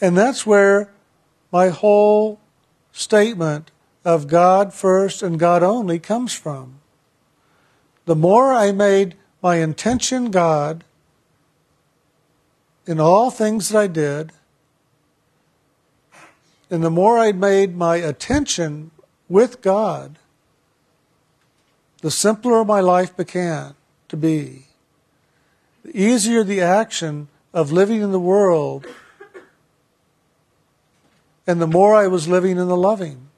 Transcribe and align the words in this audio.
And 0.00 0.16
that's 0.16 0.46
where 0.46 0.90
my 1.50 1.68
whole 1.68 2.40
statement 2.92 3.70
of 4.04 4.28
God 4.28 4.72
first 4.72 5.22
and 5.22 5.38
God 5.38 5.62
only 5.62 5.98
comes 5.98 6.32
from. 6.34 6.80
The 8.04 8.16
more 8.16 8.52
I 8.52 8.72
made 8.72 9.16
my 9.42 9.56
intention 9.56 10.30
God 10.30 10.84
in 12.86 12.98
all 12.98 13.30
things 13.30 13.68
that 13.68 13.78
I 13.78 13.86
did, 13.86 14.32
and 16.70 16.82
the 16.82 16.90
more 16.90 17.18
I 17.18 17.32
made 17.32 17.76
my 17.76 17.96
attention 17.96 18.90
with 19.28 19.60
God, 19.60 20.18
the 22.00 22.10
simpler 22.10 22.64
my 22.64 22.80
life 22.80 23.16
began 23.16 23.74
to 24.08 24.16
be. 24.16 24.66
The 25.84 26.00
easier 26.00 26.44
the 26.44 26.60
action 26.60 27.28
of 27.52 27.72
living 27.72 28.00
in 28.00 28.12
the 28.12 28.20
world, 28.20 28.86
and 31.48 31.62
the 31.62 31.66
more 31.66 31.94
I 31.94 32.06
was 32.06 32.28
living 32.28 32.58
in 32.58 32.68
the 32.68 32.76
loving. 32.76 33.28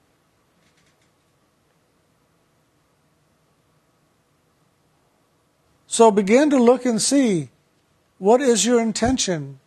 So 5.86 6.10
begin 6.10 6.50
to 6.50 6.58
look 6.58 6.84
and 6.84 7.00
see 7.00 7.50
what 8.18 8.40
is 8.40 8.66
your 8.66 8.80
intention 8.80 9.60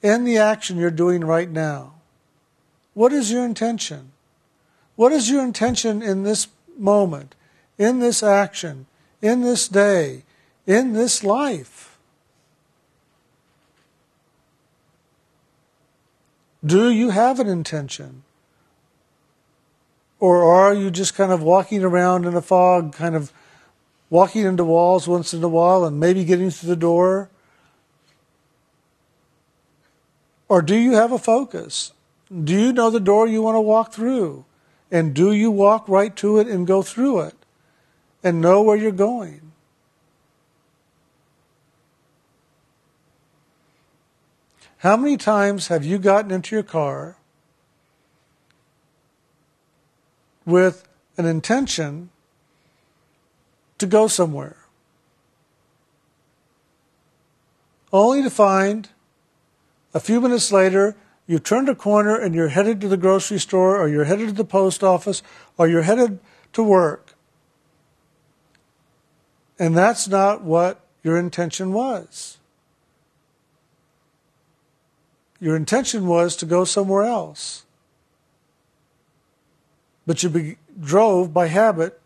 in 0.00 0.24
the 0.24 0.38
action 0.38 0.78
you're 0.78 0.90
doing 0.90 1.22
right 1.22 1.50
now. 1.50 1.92
What 2.94 3.12
is 3.12 3.30
your 3.30 3.44
intention? 3.44 4.12
What 4.96 5.12
is 5.12 5.30
your 5.30 5.42
intention 5.42 6.02
in 6.02 6.22
this 6.22 6.48
moment, 6.78 7.34
in 7.76 7.98
this 7.98 8.22
action, 8.22 8.86
in 9.20 9.42
this 9.42 9.68
day, 9.68 10.24
in 10.66 10.94
this 10.94 11.22
life? 11.22 11.91
Do 16.64 16.90
you 16.90 17.10
have 17.10 17.40
an 17.40 17.48
intention? 17.48 18.22
Or 20.20 20.44
are 20.44 20.72
you 20.72 20.90
just 20.90 21.14
kind 21.14 21.32
of 21.32 21.42
walking 21.42 21.82
around 21.82 22.24
in 22.24 22.34
a 22.34 22.42
fog, 22.42 22.92
kind 22.92 23.16
of 23.16 23.32
walking 24.08 24.44
into 24.44 24.64
walls 24.64 25.08
once 25.08 25.34
in 25.34 25.42
a 25.42 25.48
while 25.48 25.84
and 25.84 25.98
maybe 25.98 26.24
getting 26.24 26.50
through 26.50 26.68
the 26.68 26.76
door? 26.76 27.28
Or 30.48 30.62
do 30.62 30.76
you 30.76 30.92
have 30.92 31.10
a 31.10 31.18
focus? 31.18 31.92
Do 32.32 32.52
you 32.52 32.72
know 32.72 32.90
the 32.90 33.00
door 33.00 33.26
you 33.26 33.42
want 33.42 33.56
to 33.56 33.60
walk 33.60 33.92
through? 33.92 34.44
And 34.90 35.14
do 35.14 35.32
you 35.32 35.50
walk 35.50 35.88
right 35.88 36.14
to 36.16 36.38
it 36.38 36.46
and 36.46 36.66
go 36.66 36.82
through 36.82 37.20
it 37.20 37.34
and 38.22 38.40
know 38.40 38.62
where 38.62 38.76
you're 38.76 38.92
going? 38.92 39.51
How 44.82 44.96
many 44.96 45.16
times 45.16 45.68
have 45.68 45.84
you 45.84 45.96
gotten 45.96 46.32
into 46.32 46.56
your 46.56 46.64
car 46.64 47.16
with 50.44 50.88
an 51.16 51.24
intention 51.24 52.10
to 53.78 53.86
go 53.86 54.08
somewhere? 54.08 54.56
Only 57.92 58.24
to 58.24 58.30
find 58.30 58.88
a 59.94 60.00
few 60.00 60.20
minutes 60.20 60.50
later 60.50 60.96
you 61.28 61.38
turned 61.38 61.68
a 61.68 61.76
corner 61.76 62.16
and 62.16 62.34
you're 62.34 62.48
headed 62.48 62.80
to 62.80 62.88
the 62.88 62.96
grocery 62.96 63.38
store 63.38 63.80
or 63.80 63.86
you're 63.86 64.06
headed 64.06 64.30
to 64.30 64.34
the 64.34 64.44
post 64.44 64.82
office 64.82 65.22
or 65.56 65.68
you're 65.68 65.82
headed 65.82 66.18
to 66.54 66.62
work. 66.64 67.14
And 69.60 69.76
that's 69.76 70.08
not 70.08 70.42
what 70.42 70.80
your 71.04 71.16
intention 71.16 71.72
was. 71.72 72.38
Your 75.42 75.56
intention 75.56 76.06
was 76.06 76.36
to 76.36 76.46
go 76.46 76.64
somewhere 76.64 77.02
else. 77.02 77.64
But 80.06 80.22
you 80.22 80.28
be- 80.28 80.56
drove 80.80 81.34
by 81.34 81.48
habit 81.48 82.00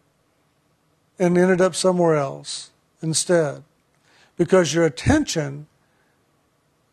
and 1.19 1.37
ended 1.37 1.61
up 1.61 1.75
somewhere 1.75 2.17
else 2.17 2.71
instead 3.03 3.63
because 4.39 4.73
your 4.73 4.87
attention 4.87 5.67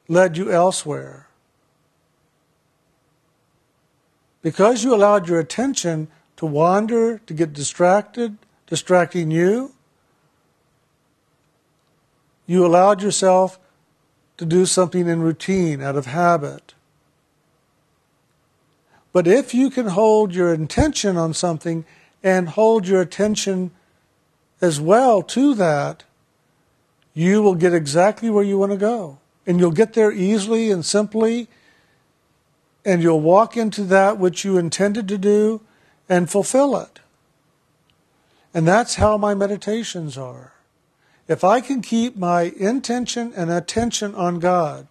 led 0.10 0.36
you 0.36 0.52
elsewhere 0.52 1.28
because 4.42 4.84
you 4.84 4.94
allowed 4.94 5.30
your 5.30 5.40
attention 5.40 6.10
to 6.36 6.46
wander, 6.46 7.20
to 7.20 7.34
get 7.34 7.54
distracted, 7.54 8.38
distracting 8.68 9.32
you, 9.32 9.74
you 12.46 12.66
allowed 12.66 13.02
yourself 13.02 13.58
to 14.38 14.46
do 14.46 14.66
something 14.66 15.08
in 15.08 15.22
routine, 15.22 15.82
out 15.82 15.96
of 15.96 16.08
habit. 16.08 16.74
But 19.12 19.28
if 19.28 19.54
you 19.54 19.70
can 19.70 19.88
hold 19.88 20.34
your 20.34 20.54
intention 20.54 21.18
on 21.18 21.34
something 21.34 21.86
and 22.24 22.50
hold 22.50 22.88
your 22.88 23.02
attention 23.02 23.72
as 24.60 24.82
well 24.82 25.22
to 25.22 25.54
that, 25.56 26.04
you 27.14 27.44
will 27.44 27.56
get 27.56 27.74
exactly 27.74 28.30
where 28.30 28.44
you 28.44 28.58
want 28.58 28.72
to 28.72 28.78
go. 28.78 29.20
And 29.46 29.60
you'll 29.60 29.72
get 29.72 29.94
there 29.94 30.12
easily 30.12 30.72
and 30.72 30.84
simply 30.84 31.48
and 32.86 33.02
you'll 33.02 33.22
walk 33.22 33.56
into 33.56 33.84
that 33.84 34.18
which 34.18 34.44
you 34.44 34.58
intended 34.58 35.08
to 35.08 35.18
do 35.18 35.62
and 36.10 36.30
fulfill 36.30 36.76
it. 36.78 37.00
And 38.54 38.68
that's 38.68 38.96
how 38.96 39.18
my 39.18 39.34
meditations 39.34 40.18
are. 40.18 40.53
If 41.28 41.44
I 41.44 41.62
can 41.62 41.82
keep 41.82 42.18
my 42.18 42.54
intention 42.58 43.34
and 43.36 43.50
attention 43.50 44.14
on 44.16 44.40
God, 44.40 44.88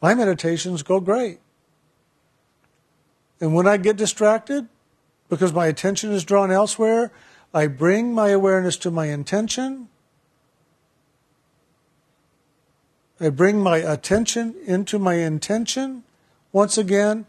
my 0.00 0.14
meditations 0.14 0.82
go 0.82 1.00
great. 1.00 1.38
And 3.40 3.54
when 3.54 3.66
I 3.66 3.76
get 3.76 3.96
distracted, 3.96 4.68
because 5.28 5.52
my 5.52 5.66
attention 5.66 6.12
is 6.12 6.24
drawn 6.24 6.50
elsewhere, 6.50 7.12
I 7.52 7.66
bring 7.66 8.14
my 8.14 8.30
awareness 8.30 8.76
to 8.78 8.90
my 8.90 9.06
intention. 9.06 9.88
I 13.20 13.28
bring 13.28 13.60
my 13.60 13.78
attention 13.78 14.54
into 14.66 14.98
my 14.98 15.14
intention 15.14 16.04
once 16.52 16.78
again, 16.78 17.26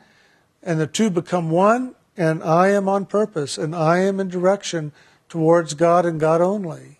and 0.64 0.80
the 0.80 0.88
two 0.88 1.10
become 1.10 1.50
one, 1.50 1.96
and 2.18 2.42
I 2.44 2.70
am 2.70 2.88
on 2.88 3.06
purpose, 3.06 3.58
and 3.58 3.76
I 3.76 4.00
am 4.00 4.20
in 4.20 4.30
direction 4.30 4.94
towards 5.28 5.74
God 5.74 6.06
and 6.06 6.20
God 6.20 6.42
only. 6.42 6.95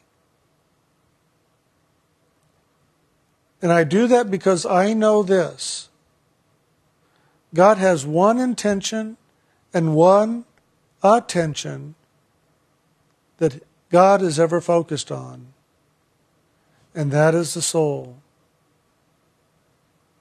And 3.66 3.74
I 3.74 3.84
do 3.84 4.06
that 4.10 4.30
because 4.30 4.64
I 4.64 4.94
know 4.94 5.24
this 5.24 5.90
God 7.52 7.80
has 7.80 8.06
one 8.06 8.38
intention 8.38 9.18
and 9.74 9.96
one 9.96 10.46
attention 11.02 11.96
that 13.40 13.64
God 13.90 14.22
is 14.22 14.40
ever 14.40 14.62
focused 14.62 15.12
on, 15.12 15.48
and 16.94 17.10
that 17.10 17.34
is 17.34 17.56
the 17.56 17.62
soul. 17.64 18.18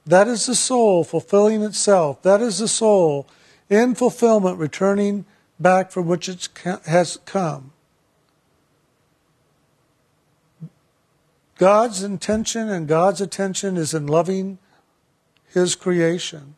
That 0.07 0.27
is 0.27 0.47
the 0.47 0.55
soul 0.55 1.03
fulfilling 1.03 1.61
itself. 1.61 2.23
That 2.23 2.41
is 2.41 2.57
the 2.57 2.67
soul 2.67 3.27
in 3.69 3.93
fulfillment 3.93 4.57
returning 4.57 5.23
back 5.59 5.91
from 5.91 6.07
which 6.07 6.27
it 6.27 6.49
has 6.87 7.19
come. 7.27 7.73
God's 11.57 12.03
intention 12.03 12.69
and 12.69 12.87
God's 12.87 13.21
attention 13.21 13.77
is 13.77 13.93
in 13.93 14.07
loving 14.07 14.59
His 15.47 15.75
creation. 15.75 16.55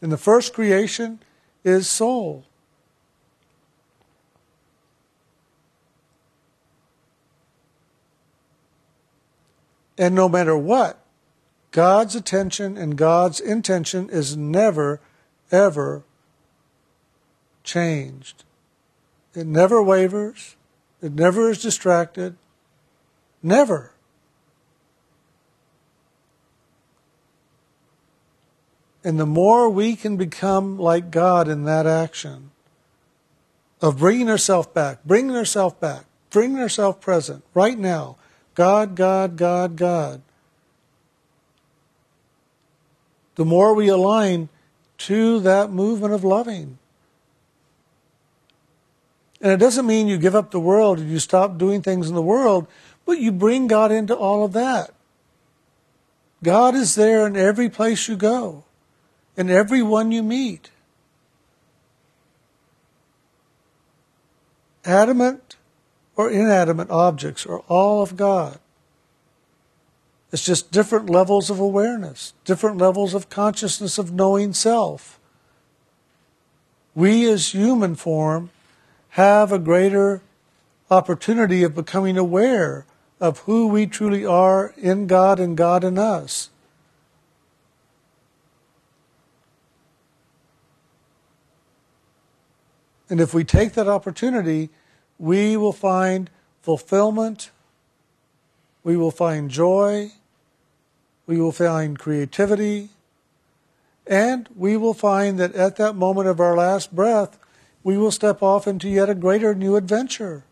And 0.00 0.12
the 0.12 0.18
first 0.18 0.52
creation 0.52 1.20
is 1.64 1.88
soul. 1.88 2.44
And 9.96 10.14
no 10.14 10.28
matter 10.28 10.56
what, 10.56 11.04
God's 11.72 12.14
attention 12.14 12.76
and 12.76 12.96
God's 12.96 13.40
intention 13.40 14.08
is 14.10 14.36
never, 14.36 15.00
ever 15.50 16.04
changed. 17.64 18.44
It 19.34 19.46
never 19.46 19.82
wavers. 19.82 20.54
It 21.00 21.12
never 21.12 21.50
is 21.50 21.62
distracted. 21.62 22.36
Never. 23.42 23.92
And 29.04 29.18
the 29.18 29.26
more 29.26 29.70
we 29.70 29.96
can 29.96 30.16
become 30.16 30.78
like 30.78 31.10
God 31.10 31.48
in 31.48 31.64
that 31.64 31.86
action 31.86 32.50
of 33.80 33.98
bringing 33.98 34.28
ourselves 34.28 34.68
back, 34.68 35.04
bringing 35.04 35.36
ourselves 35.36 35.76
back, 35.76 36.04
bringing 36.30 36.58
ourselves 36.58 36.98
present 36.98 37.44
right 37.54 37.78
now, 37.78 38.16
God, 38.54 38.96
God, 38.96 39.36
God, 39.36 39.76
God. 39.76 40.22
The 43.36 43.44
more 43.44 43.72
we 43.72 43.88
align 43.88 44.48
to 44.98 45.38
that 45.40 45.70
movement 45.70 46.12
of 46.12 46.24
loving. 46.24 46.78
And 49.40 49.52
it 49.52 49.58
doesn't 49.58 49.86
mean 49.86 50.08
you 50.08 50.18
give 50.18 50.34
up 50.34 50.50
the 50.50 50.60
world 50.60 50.98
and 50.98 51.10
you 51.10 51.18
stop 51.18 51.58
doing 51.58 51.82
things 51.82 52.08
in 52.08 52.14
the 52.14 52.22
world, 52.22 52.66
but 53.06 53.20
you 53.20 53.30
bring 53.30 53.66
God 53.66 53.92
into 53.92 54.16
all 54.16 54.44
of 54.44 54.52
that. 54.52 54.90
God 56.42 56.74
is 56.74 56.94
there 56.94 57.26
in 57.26 57.36
every 57.36 57.68
place 57.68 58.08
you 58.08 58.16
go, 58.16 58.64
in 59.36 59.50
every 59.50 59.82
one 59.82 60.12
you 60.12 60.22
meet. 60.22 60.70
Adamant 64.84 65.56
or 66.16 66.30
inanimate 66.30 66.90
objects 66.90 67.46
are 67.46 67.60
all 67.68 68.02
of 68.02 68.16
God. 68.16 68.58
It's 70.32 70.44
just 70.44 70.70
different 70.70 71.08
levels 71.08 71.48
of 71.48 71.58
awareness, 71.58 72.34
different 72.44 72.78
levels 72.78 73.14
of 73.14 73.30
consciousness 73.30 73.98
of 73.98 74.12
knowing 74.12 74.52
self. 74.52 75.18
We 76.94 77.28
as 77.28 77.52
human 77.54 77.94
form 77.94 78.50
have 79.18 79.50
a 79.50 79.58
greater 79.58 80.22
opportunity 80.92 81.64
of 81.64 81.74
becoming 81.74 82.16
aware 82.16 82.86
of 83.18 83.40
who 83.40 83.66
we 83.66 83.84
truly 83.84 84.24
are 84.24 84.72
in 84.76 85.08
God 85.08 85.40
and 85.40 85.56
God 85.56 85.82
in 85.82 85.98
us. 85.98 86.50
And 93.10 93.20
if 93.20 93.34
we 93.34 93.42
take 93.42 93.72
that 93.72 93.88
opportunity, 93.88 94.70
we 95.18 95.56
will 95.56 95.72
find 95.72 96.30
fulfillment, 96.62 97.50
we 98.84 98.96
will 98.96 99.10
find 99.10 99.50
joy, 99.50 100.12
we 101.26 101.40
will 101.40 101.50
find 101.50 101.98
creativity, 101.98 102.90
and 104.06 104.48
we 104.54 104.76
will 104.76 104.94
find 104.94 105.40
that 105.40 105.56
at 105.56 105.74
that 105.74 105.96
moment 105.96 106.28
of 106.28 106.38
our 106.38 106.56
last 106.56 106.94
breath, 106.94 107.36
we 107.88 107.96
will 107.96 108.10
step 108.10 108.42
off 108.42 108.66
into 108.66 108.86
yet 108.86 109.08
a 109.08 109.14
greater 109.14 109.54
new 109.54 109.74
adventure. 109.74 110.44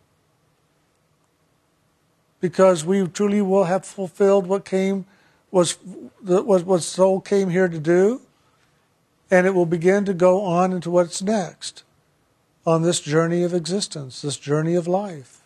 Because 2.41 2.83
we 2.83 3.07
truly 3.07 3.43
will 3.43 3.65
have 3.65 3.85
fulfilled 3.85 4.47
what 4.47 4.65
came 4.65 5.05
was 5.51 5.73
what, 6.23 6.65
what 6.65 6.83
soul 6.83 7.21
came 7.21 7.51
here 7.51 7.69
to 7.69 7.79
do, 7.79 8.23
and 9.31 9.47
it 9.47 9.55
will 9.55 9.67
begin 9.67 10.07
to 10.07 10.15
go 10.15 10.41
on 10.41 10.73
into 10.73 10.91
what's 10.91 11.21
next 11.21 11.83
on 12.65 12.81
this 12.81 13.01
journey 13.01 13.43
of 13.43 13.53
existence, 13.53 14.23
this 14.23 14.39
journey 14.39 14.75
of 14.75 14.89
life. 14.89 15.43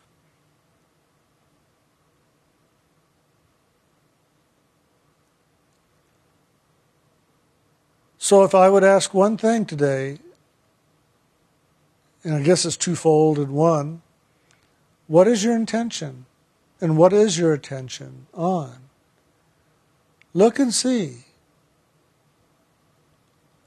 So, 8.16 8.44
if 8.44 8.54
I 8.54 8.68
would 8.68 8.84
ask 8.84 9.12
one 9.12 9.36
thing 9.36 9.66
today, 9.66 10.20
and 12.22 12.34
I 12.34 12.42
guess 12.42 12.64
it's 12.64 12.76
twofold 12.76 13.38
in 13.38 13.52
one, 13.52 14.02
what 15.06 15.26
is 15.26 15.42
your 15.42 15.54
intention? 15.54 16.26
And 16.80 16.96
what 16.96 17.12
is 17.12 17.38
your 17.38 17.52
attention 17.52 18.26
on? 18.32 18.76
Look 20.32 20.58
and 20.58 20.72
see. 20.72 21.24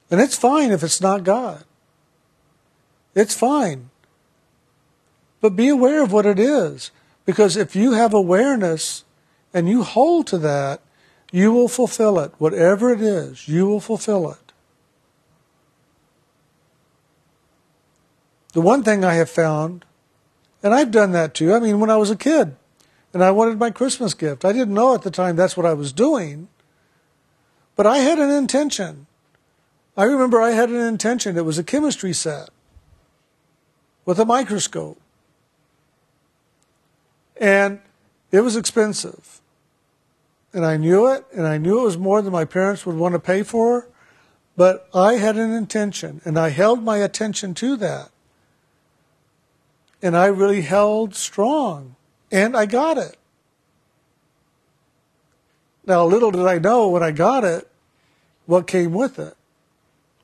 And 0.10 0.22
it's 0.22 0.38
fine 0.38 0.72
if 0.72 0.84
it's 0.84 1.02
not 1.02 1.24
God. 1.24 1.64
It's 3.16 3.36
fine. 3.36 3.90
But 5.42 5.56
be 5.56 5.70
aware 5.70 6.04
of 6.04 6.12
what 6.12 6.26
it 6.26 6.40
is. 6.40 6.92
Because 7.26 7.58
if 7.58 7.76
you 7.76 7.92
have 7.94 8.14
awareness 8.14 9.04
and 9.54 9.70
you 9.70 9.84
hold 9.84 10.28
to 10.28 10.38
that, 10.40 10.82
you 11.32 11.52
will 11.52 11.68
fulfill 11.68 12.20
it. 12.20 12.32
Whatever 12.38 12.92
it 12.92 13.02
is, 13.02 13.48
you 13.48 13.66
will 13.66 13.80
fulfill 13.80 14.32
it. 14.32 14.43
The 18.54 18.62
one 18.62 18.84
thing 18.84 19.04
I 19.04 19.16
have 19.16 19.30
found, 19.30 19.84
and 20.62 20.74
I've 20.74 20.92
done 20.92 21.12
that 21.12 21.34
too, 21.34 21.54
I 21.54 21.60
mean, 21.60 21.80
when 21.80 21.90
I 21.90 21.98
was 21.98 22.10
a 22.10 22.16
kid 22.16 22.56
and 23.14 23.24
I 23.24 23.32
wanted 23.32 23.60
my 23.60 23.72
Christmas 23.72 24.14
gift, 24.14 24.46
I 24.46 24.54
didn't 24.54 24.74
know 24.74 24.94
at 24.94 25.02
the 25.02 25.12
time 25.12 25.36
that's 25.36 25.58
what 25.58 25.66
I 25.66 25.74
was 25.74 25.92
doing, 25.92 26.48
but 27.76 27.86
I 27.88 27.98
had 27.98 28.20
an 28.20 28.30
intention. 28.30 29.08
I 29.98 30.04
remember 30.06 30.42
I 30.42 30.52
had 30.52 30.70
an 30.70 30.82
intention. 30.82 31.38
It 31.38 31.46
was 31.46 31.58
a 31.58 31.64
chemistry 31.64 32.14
set 32.14 32.50
with 34.06 34.20
a 34.20 34.26
microscope. 34.26 35.00
And 37.38 37.80
it 38.32 38.42
was 38.42 38.56
expensive. 38.56 39.42
And 40.54 40.66
I 40.66 40.78
knew 40.78 41.08
it, 41.08 41.26
and 41.34 41.48
I 41.48 41.58
knew 41.58 41.80
it 41.80 41.84
was 41.84 41.98
more 41.98 42.22
than 42.22 42.32
my 42.32 42.46
parents 42.46 42.86
would 42.86 42.96
want 42.96 43.14
to 43.14 43.20
pay 43.20 43.42
for, 43.42 43.88
but 44.56 44.88
I 44.94 45.14
had 45.14 45.36
an 45.38 45.52
intention, 45.52 46.22
and 46.26 46.38
I 46.38 46.50
held 46.50 46.84
my 46.84 46.98
attention 46.98 47.56
to 47.56 47.76
that. 47.78 48.12
And 50.04 50.16
I 50.16 50.28
really 50.28 50.62
held 50.62 51.16
strong, 51.16 51.96
and 52.32 52.56
I 52.56 52.68
got 52.68 53.00
it. 53.00 53.18
Now, 55.86 56.06
little 56.06 56.30
did 56.30 56.46
I 56.46 56.60
know 56.60 56.90
when 56.90 57.02
I 57.02 57.12
got 57.12 57.44
it 57.44 57.68
what 58.46 58.68
came 58.68 58.94
with 58.94 59.18
it. 59.18 59.36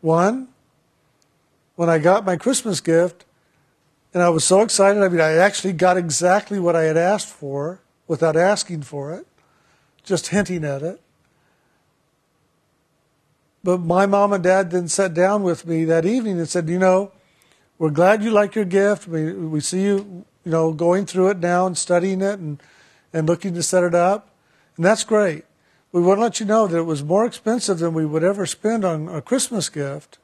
One, 0.02 0.50
when 1.76 1.90
I 1.90 1.98
got 1.98 2.26
my 2.26 2.36
Christmas 2.36 2.82
gift, 2.82 3.26
and 4.14 4.22
I 4.22 4.30
was 4.30 4.44
so 4.44 4.62
excited. 4.62 5.02
I 5.02 5.08
mean, 5.08 5.22
I 5.22 5.34
actually 5.34 5.74
got 5.74 5.98
exactly 5.98 6.60
what 6.60 6.76
I 6.76 6.84
had 6.84 6.98
asked 6.98 7.30
for 7.30 7.80
without 8.08 8.36
asking 8.36 8.82
for 8.82 9.14
it, 9.14 9.26
just 10.04 10.28
hinting 10.28 10.66
at 10.66 10.82
it. 10.82 11.00
But 13.64 13.80
my 13.80 14.06
mom 14.06 14.34
and 14.34 14.44
dad 14.44 14.72
then 14.72 14.88
sat 14.88 15.14
down 15.14 15.44
with 15.44 15.66
me 15.66 15.86
that 15.86 16.06
evening 16.06 16.38
and 16.38 16.50
said, 16.50 16.70
You 16.70 16.80
know, 16.80 17.12
we're 17.80 17.90
glad 17.90 18.22
you 18.22 18.30
like 18.30 18.56
your 18.56 18.66
gift. 18.66 19.08
We, 19.08 19.32
we 19.34 19.62
see 19.62 19.82
you, 19.84 20.26
you 20.44 20.52
know, 20.52 20.74
going 20.74 21.06
through 21.06 21.30
it 21.30 21.40
now 21.40 21.66
and 21.66 21.78
studying 21.78 22.22
it 22.22 22.38
and, 22.38 22.62
and 23.14 23.26
looking 23.26 23.54
to 23.54 23.64
set 23.64 23.86
it 23.86 23.96
up. 23.96 24.30
And 24.76 24.86
that's 24.86 25.06
great. 25.06 25.46
We 25.94 26.02
want 26.02 26.18
to 26.18 26.22
let 26.22 26.40
you 26.42 26.46
know 26.46 26.68
that 26.68 26.78
it 26.78 26.84
was 26.84 27.04
more 27.04 27.26
expensive 27.26 27.80
than 27.80 27.94
we 27.94 28.06
would 28.06 28.24
ever 28.24 28.46
spend 28.46 28.84
on 28.84 29.08
a 29.08 29.22
Christmas 29.22 29.70
gift. 29.70 30.20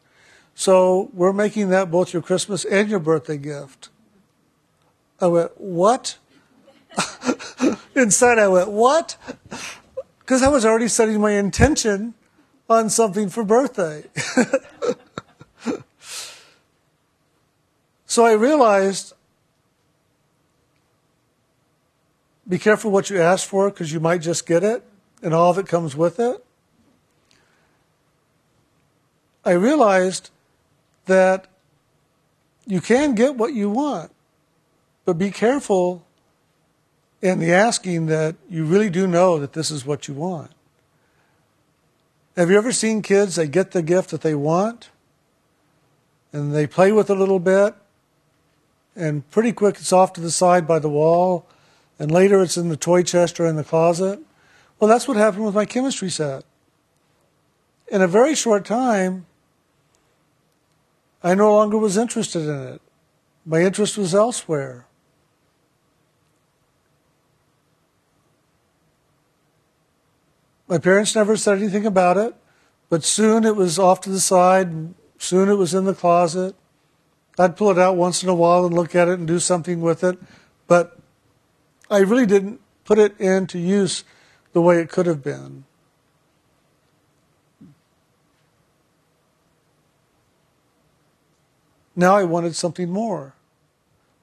So 0.54 1.10
we're 1.13 1.34
making 1.34 1.69
that 1.69 1.90
both 1.90 2.13
your 2.13 2.22
Christmas 2.22 2.66
and 2.66 2.90
your 2.90 3.00
birthday 3.00 3.38
gift. 3.38 3.90
I 5.22 5.28
went, 5.28 5.60
what? 5.60 6.18
Inside 7.96 8.38
I 8.38 8.50
went, 8.50 8.69
what? 8.69 9.16
Because 10.19 10.44
I 10.44 10.50
was 10.50 10.66
already 10.66 10.90
setting 10.90 11.22
my 11.22 11.31
intention 11.31 12.16
on 12.69 12.90
something 12.90 13.30
for 13.30 13.46
birthday. 13.46 14.04
so 18.15 18.25
I 18.25 18.31
realized 18.31 19.12
be 22.47 22.57
careful 22.57 22.89
what 22.89 23.09
you 23.09 23.19
ask 23.19 23.45
for 23.45 23.69
because 23.69 23.91
you 23.91 24.00
might 24.00 24.19
just 24.19 24.45
get 24.45 24.63
it 24.63 24.85
and 25.21 25.33
all 25.33 25.59
it 25.59 25.67
comes 25.67 25.97
with 25.97 26.17
it. 26.17 26.41
I 29.43 29.51
realized 29.51 30.29
that 31.07 31.48
you 32.65 32.79
can 32.79 33.15
get 33.15 33.36
what 33.36 33.53
you 33.53 33.69
want, 33.69 34.13
but 35.03 35.17
be 35.17 35.29
careful 35.29 36.05
in 37.22 37.39
the 37.39 37.51
asking 37.51 38.05
that 38.05 38.38
you 38.50 38.63
really 38.63 38.89
do 38.89 39.07
know 39.07 39.39
that 39.39 39.51
this 39.51 39.69
is 39.69 39.86
what 39.86 40.07
you 40.07 40.13
want. 40.13 40.51
Have 42.38 42.50
you 42.50 42.57
ever 42.57 42.72
seen 42.72 43.01
kids, 43.01 43.36
they 43.36 43.50
get 43.50 43.72
the 43.72 43.81
gift 43.81 44.12
that 44.12 44.22
they 44.22 44.36
want, 44.36 44.89
and 46.31 46.55
they 46.55 46.65
play 46.65 46.93
with 46.93 47.10
it 47.10 47.17
a 47.17 47.19
little 47.19 47.39
bit, 47.39 47.75
and 48.96 49.30
pretty 49.32 49.52
quick 49.52 49.75
it's 49.75 49.94
off 49.94 50.14
to 50.14 50.22
the 50.22 50.32
side 50.32 50.68
by 50.68 50.80
the 50.80 50.90
wall, 50.90 51.46
and 52.00 52.12
later 52.12 52.42
it's 52.42 52.58
in 52.58 52.70
the 52.70 52.78
toy 52.78 53.04
chest 53.04 53.40
or 53.40 53.46
in 53.46 53.56
the 53.56 53.64
closet? 53.64 54.20
Well, 54.80 54.90
that's 54.90 55.08
what 55.08 55.18
happened 55.18 55.46
with 55.46 55.56
my 55.56 55.66
chemistry 55.66 56.10
set. 56.10 56.44
In 57.88 58.02
a 58.02 58.08
very 58.08 58.36
short 58.36 58.66
time, 58.66 59.25
I 61.24 61.34
no 61.36 61.54
longer 61.54 61.78
was 61.78 61.98
interested 61.98 62.44
in 62.44 62.74
it. 62.74 62.82
My 63.46 63.62
interest 63.62 63.98
was 63.98 64.14
elsewhere. 64.14 64.86
My 70.68 70.80
parents 70.80 71.16
never 71.16 71.38
said 71.38 71.60
anything 71.60 71.86
about 71.86 72.18
it, 72.18 72.34
but 72.90 73.04
soon 73.04 73.46
it 73.46 73.56
was 73.56 73.78
off 73.78 74.02
to 74.02 74.10
the 74.10 74.20
side, 74.20 74.94
soon 75.20 75.50
it 75.50 75.56
was 75.56 75.74
in 75.74 75.86
the 75.86 75.94
closet. 75.94 76.56
I'd 77.38 77.58
pull 77.58 77.72
it 77.72 77.77
out 77.77 77.98
once 77.98 78.24
in 78.24 78.30
a 78.30 78.36
while 78.36 78.65
and 78.65 78.74
look 78.74 78.96
at 78.96 79.08
it 79.08 79.20
and 79.20 79.27
do 79.27 79.39
something 79.39 79.82
with 79.82 80.04
it, 80.04 80.18
but 80.68 80.98
I 81.89 82.00
really 82.00 82.25
didn't 82.25 82.62
put 82.86 82.98
it 82.98 83.20
into 83.20 83.60
use 83.60 84.04
the 84.54 84.62
way 84.62 84.80
it 84.80 84.89
could 84.89 85.06
have 85.06 85.24
been. 85.24 85.65
Now 91.96 92.15
I 92.15 92.24
wanted 92.24 92.56
something 92.56 92.89
more. 92.89 93.34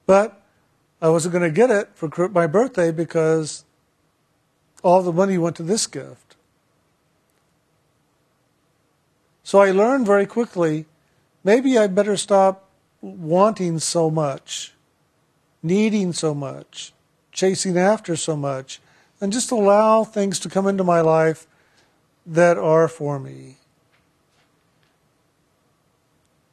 But 0.05 0.41
I 1.01 1.09
wasn't 1.09 1.33
going 1.33 1.43
to 1.43 1.51
get 1.51 1.69
it 1.69 1.89
for 1.95 2.29
my 2.29 2.47
birthday 2.47 2.91
because 2.91 3.65
all 4.83 5.01
the 5.01 5.13
money 5.13 5.37
went 5.37 5.55
to 5.57 5.63
this 5.63 5.87
gift. 5.87 6.35
So 9.43 9.59
I 9.59 9.71
learned 9.71 10.05
very 10.05 10.25
quickly 10.25 10.85
maybe 11.43 11.77
I 11.77 11.87
better 11.87 12.15
stop 12.15 12.69
wanting 13.03 13.79
so 13.79 14.09
much, 14.09 14.73
needing 15.61 16.13
so 16.13 16.33
much, 16.33 16.93
chasing 17.33 17.77
after 17.77 18.15
so 18.15 18.35
much, 18.37 18.79
and 19.19 19.33
just 19.33 19.51
allow 19.51 20.05
things 20.05 20.39
to 20.39 20.49
come 20.49 20.67
into 20.67 20.83
my 20.83 21.01
life 21.01 21.45
that 22.25 22.57
are 22.57 22.87
for 22.87 23.19
me. 23.19 23.57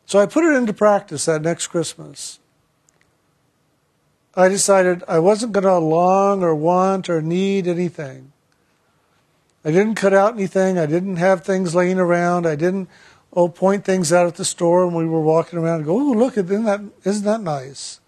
So 0.06 0.18
I 0.18 0.26
put 0.26 0.44
it 0.44 0.56
into 0.56 0.72
practice 0.72 1.26
that 1.26 1.42
next 1.42 1.68
Christmas. 1.68 2.40
I 4.34 4.48
decided 4.48 5.04
I 5.06 5.20
wasn't 5.20 5.52
going 5.52 5.64
to 5.64 5.78
long 5.78 6.42
or 6.42 6.54
want 6.54 7.08
or 7.08 7.22
need 7.22 7.68
anything. 7.68 8.32
I 9.64 9.70
didn't 9.70 9.94
cut 9.94 10.14
out 10.14 10.34
anything. 10.34 10.78
I 10.78 10.86
didn't 10.86 11.16
have 11.16 11.44
things 11.44 11.74
laying 11.74 11.98
around. 11.98 12.46
I 12.46 12.56
didn't 12.56 12.88
oh 13.32 13.48
point 13.48 13.84
things 13.84 14.12
out 14.12 14.26
at 14.26 14.36
the 14.36 14.44
store 14.44 14.84
and 14.84 14.94
we 14.94 15.06
were 15.06 15.20
walking 15.20 15.58
around 15.58 15.76
and 15.76 15.86
go, 15.86 15.94
oh 15.94 16.12
look, 16.12 16.36
isn't 16.36 16.64
that 16.64 16.80
isn't 17.04 17.24
that 17.24 17.40
nice? 17.40 18.00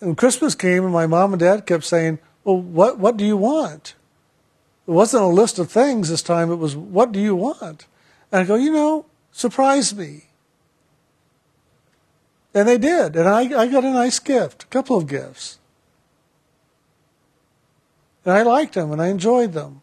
And 0.00 0.16
Christmas 0.16 0.54
came, 0.54 0.84
and 0.84 0.92
my 0.92 1.06
mom 1.06 1.32
and 1.32 1.40
dad 1.40 1.66
kept 1.66 1.84
saying, 1.84 2.20
"Well, 2.44 2.60
what 2.60 2.98
what 2.98 3.16
do 3.16 3.24
you 3.24 3.36
want?" 3.36 3.94
It 4.86 4.92
wasn't 4.92 5.24
a 5.24 5.26
list 5.26 5.58
of 5.58 5.70
things 5.70 6.08
this 6.08 6.22
time. 6.22 6.52
It 6.52 6.56
was, 6.56 6.76
"What 6.76 7.10
do 7.10 7.18
you 7.18 7.34
want?" 7.34 7.86
And 8.30 8.42
I 8.42 8.44
go, 8.44 8.54
you 8.54 8.72
know, 8.72 9.06
surprise 9.32 9.94
me. 9.94 10.26
And 12.54 12.68
they 12.68 12.78
did, 12.78 13.16
and 13.16 13.28
I, 13.28 13.40
I 13.40 13.66
got 13.66 13.84
a 13.84 13.90
nice 13.90 14.18
gift, 14.18 14.64
a 14.64 14.66
couple 14.66 14.96
of 14.96 15.06
gifts. 15.06 15.58
And 18.24 18.34
I 18.34 18.42
liked 18.42 18.74
them 18.74 18.92
and 18.92 19.00
I 19.00 19.08
enjoyed 19.08 19.52
them. 19.52 19.80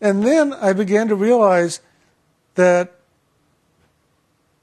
And 0.00 0.22
then 0.22 0.52
I 0.52 0.72
began 0.72 1.08
to 1.08 1.14
realize 1.14 1.80
that 2.54 2.92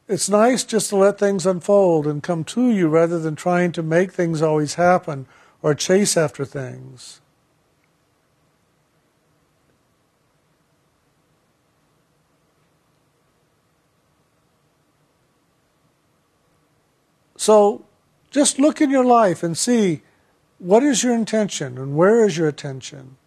it's 0.08 0.30
nice 0.30 0.64
just 0.64 0.90
to 0.90 0.98
let 0.98 1.18
things 1.18 1.46
unfold 1.46 2.06
and 2.06 2.22
come 2.22 2.44
to 2.46 2.70
you 2.70 2.88
rather 2.88 3.20
than 3.20 3.36
trying 3.36 3.72
to 3.74 3.84
make 3.84 4.12
things 4.12 4.42
always 4.42 4.76
happen 4.76 5.26
or 5.62 5.74
chase 5.74 6.18
after 6.18 6.46
things. 6.46 7.22
So 17.38 17.86
just 18.30 18.60
look 18.60 18.80
in 18.82 18.90
your 18.90 19.04
life 19.04 19.44
and 19.44 19.58
see 19.58 20.02
what 20.60 20.84
is 20.84 21.04
your 21.04 21.14
intention 21.14 21.78
and 21.78 21.96
where 21.96 22.24
is 22.24 22.38
your 22.38 22.48
attention? 22.48 23.18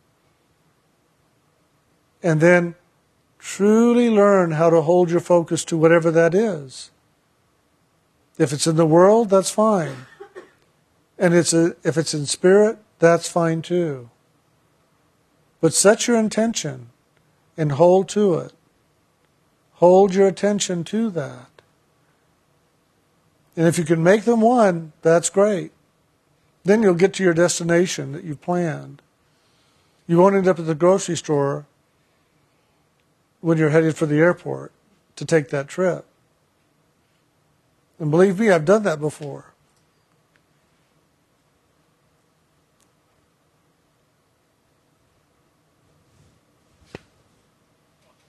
And 2.23 2.41
then 2.41 2.75
truly 3.39 4.11
learn 4.11 4.53
how 4.53 4.71
to 4.71 4.83
hold 4.83 5.11
your 5.11 5.21
focus 5.21 5.65
to 5.67 5.77
whatever 5.77 6.11
that 6.11 6.35
is. 6.35 6.91
If 8.39 8.53
it's 8.53 8.67
in 8.67 8.77
the 8.77 8.87
world, 8.87 9.31
that's 9.31 9.51
fine. 9.51 10.07
And 11.19 11.33
it's 11.33 11.53
a, 11.53 11.77
if 11.83 11.97
it's 11.97 12.13
in 12.13 12.27
spirit, 12.27 12.79
that's 12.99 13.29
fine 13.29 13.63
too. 13.63 14.11
But 15.61 15.73
set 15.73 16.07
your 16.07 16.19
intention 16.19 16.91
and 17.57 17.73
hold 17.73 18.09
to 18.11 18.35
it. 18.35 18.53
Hold 19.75 20.15
your 20.15 20.27
attention 20.27 20.85
to 20.85 21.11
that. 21.11 21.63
And 23.57 23.67
if 23.67 23.79
you 23.79 23.85
can 23.85 24.03
make 24.03 24.25
them 24.25 24.43
one, 24.43 24.93
that's 25.03 25.31
great. 25.31 25.73
Then 26.65 26.83
you'll 26.83 26.95
get 26.95 27.15
to 27.15 27.25
your 27.25 27.33
destination 27.33 28.13
that 28.13 28.25
you 28.25 28.37
planned. 28.37 29.01
You 30.07 30.19
won't 30.19 30.35
end 30.35 30.49
up 30.49 30.59
at 30.59 30.67
the 30.67 30.75
grocery 30.75 31.17
store 31.17 31.67
when 33.41 33.59
you're 33.59 33.71
headed 33.71 33.97
for 33.97 34.07
the 34.07 34.19
airport 34.19 34.73
to 35.17 35.25
take 35.25 35.49
that 35.51 35.69
trip. 35.69 36.05
And 37.99 38.11
believe 38.11 38.39
me, 38.39 38.51
I've 38.51 38.65
done 38.65 38.83
that 38.85 39.01
before. 39.01 39.53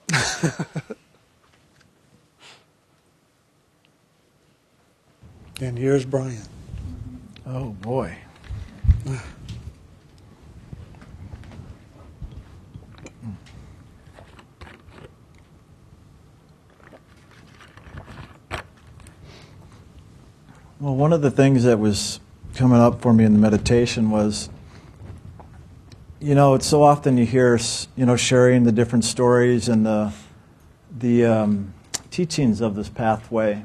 and 5.60 5.78
here's 5.78 6.06
Brian. 6.06 6.42
Oh, 7.46 7.70
boy. 7.70 8.16
Well, 20.80 20.94
one 20.94 21.12
of 21.12 21.22
the 21.22 21.30
things 21.32 21.64
that 21.64 21.80
was 21.80 22.20
coming 22.54 22.78
up 22.78 23.02
for 23.02 23.12
me 23.12 23.24
in 23.24 23.32
the 23.32 23.38
meditation 23.40 24.10
was, 24.10 24.48
you 26.20 26.36
know, 26.36 26.54
it's 26.54 26.66
so 26.66 26.84
often 26.84 27.18
you 27.18 27.26
hear, 27.26 27.58
you 27.96 28.06
know, 28.06 28.14
sharing 28.14 28.62
the 28.62 28.70
different 28.70 29.04
stories 29.04 29.68
and 29.68 29.84
the 29.84 30.12
the 30.96 31.26
um, 31.26 31.74
teachings 32.12 32.60
of 32.60 32.76
this 32.76 32.88
pathway. 32.88 33.64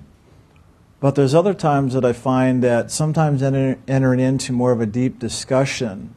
But 0.99 1.13
there's 1.13 1.35
other 1.35 1.53
times 1.53 1.93
that 1.93 2.03
I 2.03 2.13
find 2.13 2.63
that 2.63 2.89
sometimes 2.89 3.43
enter, 3.43 3.77
entering 3.87 4.19
into 4.19 4.51
more 4.51 4.71
of 4.71 4.81
a 4.81 4.87
deep 4.87 5.19
discussion 5.19 6.15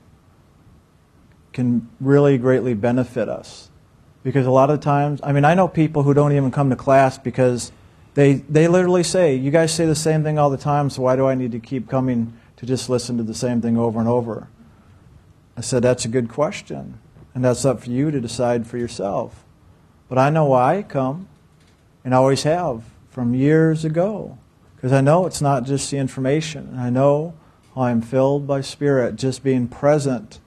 can 1.53 1.91
really 2.01 2.39
greatly 2.39 2.73
benefit 2.73 3.29
us. 3.29 3.69
Because 4.23 4.47
a 4.47 4.51
lot 4.51 4.71
of 4.71 4.81
times, 4.81 5.21
I 5.23 5.33
mean, 5.33 5.45
I 5.45 5.53
know 5.53 5.69
people 5.69 6.05
who 6.05 6.15
don't 6.15 6.33
even 6.33 6.51
come 6.51 6.71
to 6.71 6.77
class 6.77 7.19
because 7.19 7.71
they, 8.17 8.33
they 8.49 8.67
literally 8.67 9.03
say, 9.03 9.37
You 9.37 9.51
guys 9.51 9.75
say 9.75 9.85
the 9.85 9.95
same 9.95 10.25
thing 10.25 10.39
all 10.39 10.49
the 10.49 10.57
time, 10.57 10.89
so 10.89 11.03
why 11.03 11.17
do 11.17 11.27
I 11.27 11.35
need 11.35 11.53
to 11.53 11.61
keep 11.61 11.87
coming 11.87 12.33
to 12.57 12.65
just 12.65 12.89
listen 12.89 13.19
to 13.19 13.23
the 13.23 13.35
same 13.35 13.61
thing 13.61 13.77
over 13.77 14.01
and 14.01 14.09
over? 14.09 14.49
I 15.55 15.61
said, 15.61 15.83
That's 15.83 16.07
a 16.07 16.09
good 16.09 16.31
question. 16.31 16.99
And 17.35 17.45
that's 17.45 17.67
up 17.67 17.83
for 17.83 17.91
you 17.91 18.11
to 18.11 18.19
decide 18.19 18.67
for 18.67 18.79
yourself. 18.79 19.45
But 20.09 20.17
I 20.17 20.31
know 20.31 20.47
why 20.47 20.79
I 20.79 20.83
come, 20.83 21.29
and 22.07 22.15
always 22.15 22.45
have 22.45 22.85
from 23.11 23.35
years 23.35 23.85
ago. 23.85 24.39
Because 24.75 24.95
I 24.95 25.03
know 25.03 25.27
it's 25.27 25.43
not 25.43 25.65
just 25.65 25.91
the 25.91 25.99
information. 25.99 26.75
I 26.79 26.89
know 26.89 27.35
I 27.77 27.91
am 27.91 28.01
filled 28.01 28.47
by 28.47 28.63
Spirit, 28.63 29.17
just 29.17 29.45
being 29.45 29.69
present. 29.69 30.41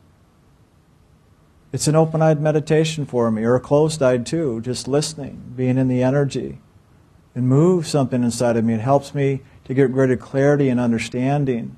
It's 1.71 1.87
an 1.87 1.95
open 1.95 2.23
eyed 2.23 2.41
meditation 2.41 3.05
for 3.05 3.29
me, 3.29 3.43
or 3.43 3.53
a 3.53 3.59
closed 3.59 4.01
eyed 4.01 4.25
too, 4.25 4.59
just 4.61 4.87
listening, 4.87 5.53
being 5.55 5.77
in 5.77 5.87
the 5.87 6.01
energy. 6.01 6.57
It 7.39 7.43
moves 7.43 7.87
something 7.87 8.21
inside 8.21 8.57
of 8.57 8.65
me. 8.65 8.73
It 8.73 8.81
helps 8.81 9.15
me 9.15 9.43
to 9.63 9.73
get 9.73 9.93
greater 9.93 10.17
clarity 10.17 10.67
and 10.67 10.77
understanding 10.77 11.77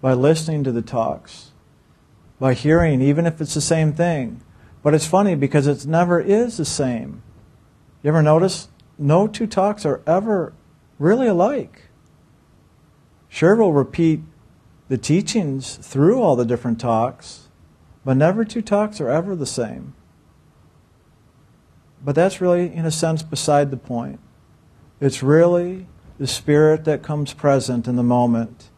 by 0.00 0.12
listening 0.12 0.62
to 0.62 0.70
the 0.70 0.82
talks, 0.82 1.50
by 2.38 2.54
hearing, 2.54 3.00
even 3.00 3.26
if 3.26 3.40
it's 3.40 3.54
the 3.54 3.60
same 3.60 3.92
thing. 3.92 4.40
But 4.84 4.94
it's 4.94 5.08
funny 5.08 5.34
because 5.34 5.66
it 5.66 5.84
never 5.84 6.20
is 6.20 6.58
the 6.58 6.64
same. 6.64 7.24
You 8.04 8.10
ever 8.10 8.22
notice? 8.22 8.68
No 8.98 9.26
two 9.26 9.48
talks 9.48 9.84
are 9.84 10.00
ever 10.06 10.52
really 11.00 11.26
alike. 11.26 11.88
Sure, 13.28 13.56
we'll 13.56 13.72
repeat 13.72 14.20
the 14.86 14.96
teachings 14.96 15.74
through 15.74 16.22
all 16.22 16.36
the 16.36 16.44
different 16.44 16.80
talks, 16.80 17.48
but 18.04 18.16
never 18.16 18.44
two 18.44 18.62
talks 18.62 19.00
are 19.00 19.10
ever 19.10 19.34
the 19.34 19.44
same. 19.44 19.92
But 22.00 22.14
that's 22.14 22.40
really, 22.40 22.72
in 22.72 22.86
a 22.86 22.92
sense, 22.92 23.24
beside 23.24 23.72
the 23.72 23.76
point. 23.76 24.20
It's 25.00 25.22
really 25.22 25.86
the 26.18 26.26
spirit 26.26 26.84
that 26.84 27.02
comes 27.02 27.32
present 27.32 27.88
in 27.88 27.96
the 27.96 28.02
moment. 28.02 28.70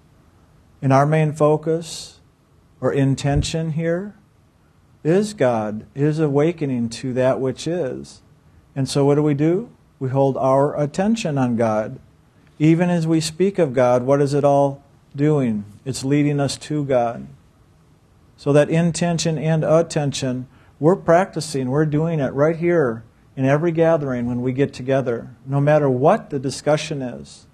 And 0.80 0.92
our 0.92 1.06
main 1.06 1.32
focus 1.32 2.20
or 2.80 2.92
intention 2.92 3.72
here 3.72 4.14
is 5.04 5.34
God, 5.34 5.86
is 5.94 6.18
awakening 6.18 6.88
to 6.90 7.12
that 7.14 7.40
which 7.40 7.66
is. 7.66 8.22
And 8.74 8.88
so 8.88 9.04
what 9.04 9.16
do 9.16 9.22
we 9.22 9.34
do? 9.34 9.70
We 9.98 10.10
hold 10.10 10.36
our 10.36 10.78
attention 10.80 11.38
on 11.38 11.56
God 11.56 12.00
even 12.62 12.90
as 12.90 13.08
we 13.08 13.20
speak 13.20 13.58
of 13.58 13.72
God, 13.72 14.04
what 14.04 14.20
is 14.20 14.34
it 14.34 14.44
all 14.44 14.84
doing? 15.16 15.64
It's 15.84 16.04
leading 16.04 16.38
us 16.38 16.56
to 16.58 16.84
God. 16.84 17.26
So 18.36 18.52
that 18.52 18.70
intention 18.70 19.36
and 19.36 19.64
attention, 19.64 20.46
we're 20.78 20.94
practicing, 20.94 21.70
we're 21.70 21.86
doing 21.86 22.20
it 22.20 22.32
right 22.32 22.54
here 22.54 23.02
in 23.36 23.44
every 23.44 23.72
gathering 23.72 24.26
when 24.26 24.42
we 24.42 24.52
get 24.52 24.72
together, 24.72 25.34
no 25.46 25.60
matter 25.60 25.88
what 25.88 26.30
the 26.30 26.38
discussion 26.38 27.02
is. 27.02 27.46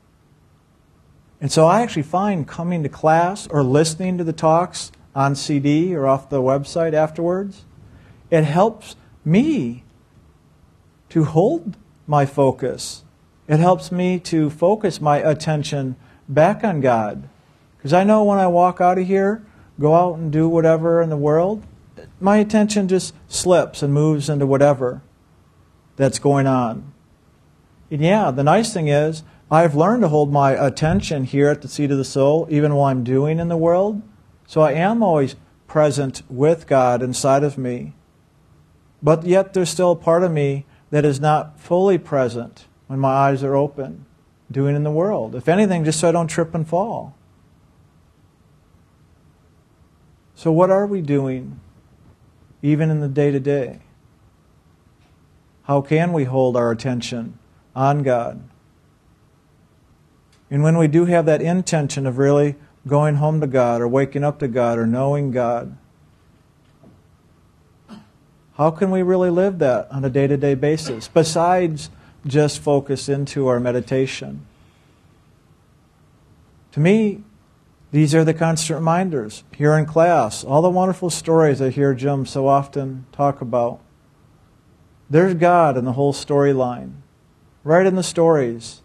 And 1.40 1.52
so 1.52 1.66
I 1.66 1.82
actually 1.82 2.02
find 2.02 2.48
coming 2.48 2.82
to 2.82 2.88
class 2.88 3.46
or 3.46 3.62
listening 3.62 4.18
to 4.18 4.24
the 4.24 4.32
talks 4.32 4.90
on 5.14 5.34
CD 5.34 5.94
or 5.94 6.06
off 6.06 6.30
the 6.30 6.42
website 6.42 6.94
afterwards, 6.94 7.64
it 8.30 8.44
helps 8.44 8.96
me 9.24 9.84
to 11.10 11.24
hold 11.24 11.76
my 12.06 12.26
focus 12.26 13.04
it 13.48 13.60
helps 13.60 13.90
me 13.90 14.20
to 14.20 14.50
focus 14.50 15.00
my 15.00 15.16
attention 15.16 15.96
back 16.28 16.62
on 16.62 16.82
God. 16.82 17.28
Because 17.76 17.94
I 17.94 18.04
know 18.04 18.22
when 18.22 18.38
I 18.38 18.46
walk 18.46 18.80
out 18.80 18.98
of 18.98 19.06
here, 19.06 19.42
go 19.80 19.94
out 19.94 20.18
and 20.18 20.30
do 20.30 20.48
whatever 20.48 21.00
in 21.00 21.08
the 21.08 21.16
world, 21.16 21.64
my 22.20 22.36
attention 22.36 22.88
just 22.88 23.14
slips 23.26 23.82
and 23.82 23.92
moves 23.92 24.28
into 24.28 24.46
whatever 24.46 25.00
that's 25.98 26.18
going 26.18 26.46
on. 26.46 26.94
And 27.90 28.00
yeah, 28.00 28.30
the 28.30 28.44
nice 28.44 28.72
thing 28.72 28.88
is, 28.88 29.24
I've 29.50 29.74
learned 29.74 30.02
to 30.02 30.08
hold 30.08 30.32
my 30.32 30.52
attention 30.52 31.24
here 31.24 31.48
at 31.48 31.60
the 31.60 31.68
seat 31.68 31.90
of 31.90 31.98
the 31.98 32.04
soul, 32.04 32.46
even 32.50 32.74
while 32.74 32.90
I'm 32.90 33.04
doing 33.04 33.38
in 33.38 33.48
the 33.48 33.56
world. 33.56 34.00
So 34.46 34.60
I 34.62 34.72
am 34.72 35.02
always 35.02 35.36
present 35.66 36.22
with 36.30 36.66
God 36.66 37.02
inside 37.02 37.42
of 37.42 37.58
me. 37.58 37.94
But 39.02 39.24
yet 39.24 39.52
there's 39.52 39.70
still 39.70 39.92
a 39.92 39.96
part 39.96 40.22
of 40.22 40.32
me 40.32 40.66
that 40.90 41.04
is 41.04 41.20
not 41.20 41.58
fully 41.58 41.98
present 41.98 42.66
when 42.86 43.00
my 43.00 43.10
eyes 43.10 43.42
are 43.42 43.56
open, 43.56 44.06
doing 44.50 44.76
in 44.76 44.84
the 44.84 44.90
world. 44.90 45.34
If 45.34 45.48
anything, 45.48 45.84
just 45.84 46.00
so 46.00 46.08
I 46.08 46.12
don't 46.12 46.28
trip 46.28 46.54
and 46.54 46.66
fall. 46.66 47.14
So, 50.34 50.52
what 50.52 50.70
are 50.70 50.86
we 50.86 51.00
doing, 51.00 51.58
even 52.62 52.90
in 52.90 53.00
the 53.00 53.08
day 53.08 53.32
to 53.32 53.40
day? 53.40 53.80
How 55.68 55.82
can 55.82 56.14
we 56.14 56.24
hold 56.24 56.56
our 56.56 56.70
attention 56.70 57.38
on 57.76 58.02
God? 58.02 58.42
And 60.50 60.62
when 60.62 60.78
we 60.78 60.88
do 60.88 61.04
have 61.04 61.26
that 61.26 61.42
intention 61.42 62.06
of 62.06 62.16
really 62.16 62.56
going 62.86 63.16
home 63.16 63.42
to 63.42 63.46
God 63.46 63.82
or 63.82 63.86
waking 63.86 64.24
up 64.24 64.38
to 64.38 64.48
God 64.48 64.78
or 64.78 64.86
knowing 64.86 65.30
God, 65.30 65.76
how 68.56 68.70
can 68.70 68.90
we 68.90 69.02
really 69.02 69.28
live 69.28 69.58
that 69.58 69.92
on 69.92 70.04
a 70.06 70.10
day 70.10 70.26
to 70.26 70.38
day 70.38 70.54
basis 70.54 71.06
besides 71.06 71.90
just 72.26 72.60
focus 72.60 73.06
into 73.10 73.46
our 73.46 73.60
meditation? 73.60 74.46
To 76.72 76.80
me, 76.80 77.22
these 77.92 78.14
are 78.14 78.24
the 78.24 78.32
constant 78.32 78.78
reminders 78.78 79.44
here 79.54 79.76
in 79.76 79.84
class, 79.84 80.44
all 80.44 80.62
the 80.62 80.70
wonderful 80.70 81.10
stories 81.10 81.60
I 81.60 81.68
hear 81.68 81.92
Jim 81.92 82.24
so 82.24 82.48
often 82.48 83.04
talk 83.12 83.42
about. 83.42 83.80
There's 85.10 85.34
God 85.34 85.76
in 85.76 85.84
the 85.84 85.92
whole 85.92 86.12
storyline, 86.12 86.92
right 87.64 87.86
in 87.86 87.94
the 87.94 88.02
stories. 88.02 88.82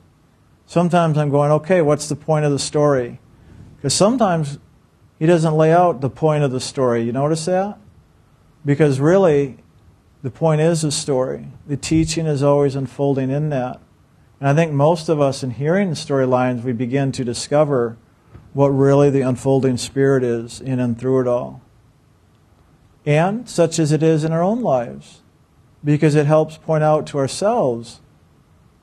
Sometimes 0.65 1.17
I'm 1.17 1.29
going, 1.29 1.51
okay, 1.51 1.81
what's 1.81 2.07
the 2.07 2.15
point 2.15 2.45
of 2.45 2.51
the 2.51 2.59
story? 2.59 3.19
Because 3.75 3.93
sometimes 3.93 4.59
he 5.19 5.25
doesn't 5.25 5.55
lay 5.55 5.71
out 5.71 6.01
the 6.01 6.09
point 6.09 6.43
of 6.43 6.51
the 6.51 6.61
story. 6.61 7.03
You 7.03 7.11
notice 7.11 7.45
that? 7.45 7.77
Because 8.65 8.99
really, 8.99 9.57
the 10.21 10.31
point 10.31 10.61
is 10.61 10.81
the 10.81 10.91
story. 10.91 11.47
The 11.67 11.75
teaching 11.75 12.25
is 12.25 12.41
always 12.41 12.75
unfolding 12.75 13.29
in 13.29 13.49
that. 13.49 13.81
And 14.39 14.47
I 14.47 14.53
think 14.53 14.71
most 14.71 15.09
of 15.09 15.19
us, 15.19 15.43
in 15.43 15.51
hearing 15.51 15.89
the 15.89 15.95
storylines, 15.95 16.63
we 16.63 16.71
begin 16.71 17.11
to 17.13 17.25
discover 17.25 17.97
what 18.53 18.67
really 18.67 19.09
the 19.09 19.21
unfolding 19.21 19.77
spirit 19.77 20.23
is 20.23 20.61
in 20.61 20.79
and 20.79 20.97
through 20.97 21.21
it 21.21 21.27
all. 21.27 21.61
And 23.05 23.49
such 23.49 23.79
as 23.79 23.91
it 23.91 24.01
is 24.01 24.23
in 24.23 24.31
our 24.31 24.43
own 24.43 24.61
lives, 24.61 25.22
because 25.83 26.15
it 26.15 26.25
helps 26.25 26.57
point 26.57 26.83
out 26.83 27.05
to 27.07 27.17
ourselves 27.17 28.01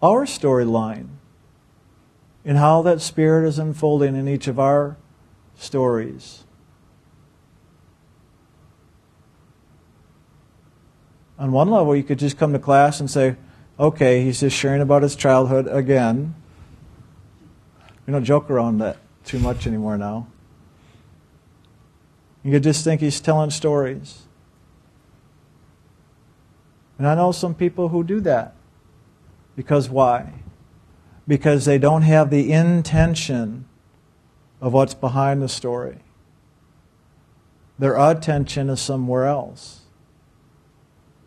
our 0.02 0.24
storyline 0.24 1.08
and 2.44 2.58
how 2.58 2.82
that 2.82 3.00
spirit 3.00 3.46
is 3.46 3.58
unfolding 3.58 4.16
in 4.16 4.28
each 4.28 4.46
of 4.46 4.58
our 4.58 4.96
stories. 5.56 6.44
On 11.38 11.52
one 11.52 11.70
level, 11.70 11.96
you 11.96 12.02
could 12.02 12.18
just 12.18 12.36
come 12.38 12.52
to 12.52 12.58
class 12.58 13.00
and 13.00 13.10
say, 13.10 13.36
okay, 13.78 14.22
he's 14.22 14.40
just 14.40 14.56
sharing 14.56 14.82
about 14.82 15.02
his 15.02 15.16
childhood 15.16 15.66
again. 15.68 16.34
We 18.06 18.12
don't 18.12 18.24
joke 18.24 18.50
around 18.50 18.78
that 18.78 18.98
too 19.24 19.38
much 19.38 19.66
anymore 19.66 19.96
now. 19.96 20.26
You 22.42 22.52
could 22.52 22.62
just 22.62 22.84
think 22.84 23.00
he's 23.00 23.20
telling 23.20 23.50
stories. 23.50 24.22
And 27.00 27.08
I 27.08 27.14
know 27.14 27.32
some 27.32 27.54
people 27.54 27.88
who 27.88 28.04
do 28.04 28.20
that. 28.20 28.54
Because 29.56 29.88
why? 29.88 30.34
Because 31.26 31.64
they 31.64 31.78
don't 31.78 32.02
have 32.02 32.28
the 32.28 32.52
intention 32.52 33.64
of 34.60 34.74
what's 34.74 34.92
behind 34.92 35.40
the 35.40 35.48
story. 35.48 36.00
Their 37.78 37.96
attention 37.96 38.68
is 38.68 38.82
somewhere 38.82 39.24
else. 39.24 39.84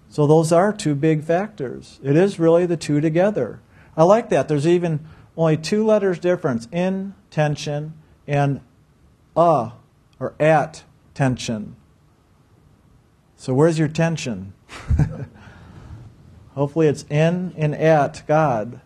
So 0.10 0.28
those 0.28 0.52
are 0.52 0.72
two 0.72 0.94
big 0.94 1.24
factors. 1.24 2.00
It 2.04 2.16
is 2.16 2.38
really 2.38 2.68
the 2.68 2.78
two 2.78 3.02
together. 3.02 3.60
I 3.98 4.04
like 4.04 4.30
that. 4.30 4.48
There's 4.48 4.68
even 4.68 5.04
only 5.36 5.58
two 5.58 5.84
letters 5.84 6.20
difference 6.20 6.68
in 6.72 7.16
tension 7.32 7.96
and 8.28 8.62
a 9.36 9.72
or 10.20 10.36
at 10.40 10.84
tension. 11.16 11.78
So 13.38 13.56
where's 13.56 13.80
your 13.80 13.88
tension? 13.88 14.54
Hopefully 16.56 16.88
it's 16.88 17.04
in 17.10 17.54
and 17.58 17.74
at 17.76 18.24
God. 18.28 18.80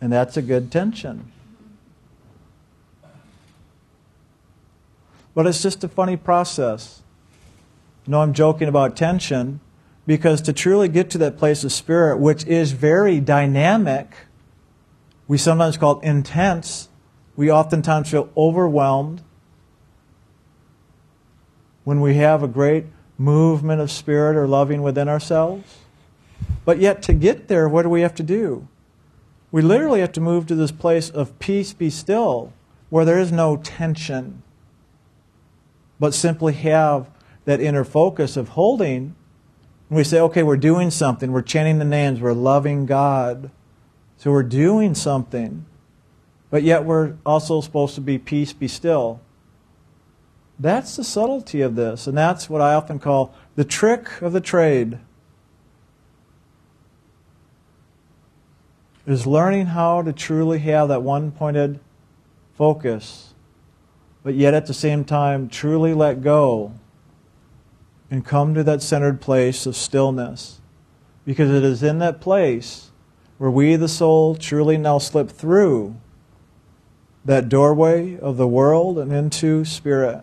And 0.00 0.12
that's 0.12 0.36
a 0.36 0.42
good 0.42 0.70
tension. 0.70 1.30
But 5.34 5.46
it's 5.46 5.62
just 5.62 5.84
a 5.84 5.88
funny 5.88 6.16
process. 6.16 7.02
No, 8.06 8.20
I'm 8.20 8.32
joking 8.32 8.68
about 8.68 8.96
tension 8.96 9.60
because 10.06 10.40
to 10.42 10.52
truly 10.52 10.88
get 10.88 11.10
to 11.10 11.18
that 11.18 11.38
place 11.38 11.62
of 11.64 11.72
spirit, 11.72 12.18
which 12.18 12.44
is 12.46 12.72
very 12.72 13.20
dynamic, 13.20 14.14
we 15.28 15.38
sometimes 15.38 15.76
call 15.76 16.00
it 16.00 16.06
intense. 16.06 16.88
We 17.36 17.50
oftentimes 17.50 18.10
feel 18.10 18.28
overwhelmed 18.36 19.22
when 21.84 22.00
we 22.00 22.14
have 22.14 22.42
a 22.42 22.48
great 22.48 22.86
movement 23.20 23.82
of 23.82 23.90
spirit 23.90 24.34
or 24.34 24.46
loving 24.46 24.80
within 24.80 25.06
ourselves. 25.06 25.76
But 26.64 26.78
yet, 26.78 27.02
to 27.02 27.12
get 27.12 27.48
there, 27.48 27.68
what 27.68 27.82
do 27.82 27.90
we 27.90 28.00
have 28.00 28.14
to 28.14 28.22
do? 28.22 28.66
We 29.52 29.60
literally 29.60 30.00
have 30.00 30.12
to 30.12 30.22
move 30.22 30.46
to 30.46 30.54
this 30.54 30.72
place 30.72 31.10
of 31.10 31.38
peace, 31.38 31.74
be 31.74 31.90
still, 31.90 32.54
where 32.88 33.04
there 33.04 33.18
is 33.18 33.30
no 33.30 33.58
tension, 33.58 34.42
but 35.98 36.14
simply 36.14 36.54
have 36.54 37.10
that 37.44 37.60
inner 37.60 37.84
focus 37.84 38.38
of 38.38 38.50
holding, 38.50 39.14
and 39.90 39.96
we 39.96 40.04
say, 40.04 40.18
okay, 40.20 40.42
we're 40.42 40.56
doing 40.56 40.90
something, 40.90 41.30
we're 41.30 41.42
chanting 41.42 41.78
the 41.78 41.84
names, 41.84 42.20
we're 42.20 42.32
loving 42.32 42.86
God. 42.86 43.50
So 44.16 44.30
we're 44.30 44.42
doing 44.44 44.94
something, 44.94 45.66
but 46.48 46.62
yet 46.62 46.84
we're 46.84 47.16
also 47.26 47.60
supposed 47.60 47.96
to 47.96 48.00
be 48.00 48.16
peace, 48.16 48.54
be 48.54 48.68
still. 48.68 49.20
That's 50.60 50.94
the 50.94 51.04
subtlety 51.04 51.62
of 51.62 51.74
this, 51.74 52.06
and 52.06 52.18
that's 52.18 52.50
what 52.50 52.60
I 52.60 52.74
often 52.74 52.98
call 52.98 53.34
the 53.56 53.64
trick 53.64 54.20
of 54.20 54.34
the 54.34 54.42
trade. 54.42 54.98
Is 59.06 59.26
learning 59.26 59.66
how 59.66 60.02
to 60.02 60.12
truly 60.12 60.58
have 60.58 60.88
that 60.88 61.02
one 61.02 61.30
pointed 61.30 61.80
focus, 62.58 63.32
but 64.22 64.34
yet 64.34 64.52
at 64.52 64.66
the 64.66 64.74
same 64.74 65.02
time 65.02 65.48
truly 65.48 65.94
let 65.94 66.20
go 66.20 66.74
and 68.10 68.22
come 68.22 68.52
to 68.52 68.62
that 68.62 68.82
centered 68.82 69.22
place 69.22 69.64
of 69.64 69.74
stillness. 69.74 70.60
Because 71.24 71.50
it 71.50 71.64
is 71.64 71.82
in 71.82 72.00
that 72.00 72.20
place 72.20 72.90
where 73.38 73.50
we, 73.50 73.76
the 73.76 73.88
soul, 73.88 74.34
truly 74.34 74.76
now 74.76 74.98
slip 74.98 75.30
through 75.30 75.96
that 77.24 77.48
doorway 77.48 78.18
of 78.18 78.36
the 78.36 78.48
world 78.48 78.98
and 78.98 79.10
into 79.10 79.64
spirit. 79.64 80.22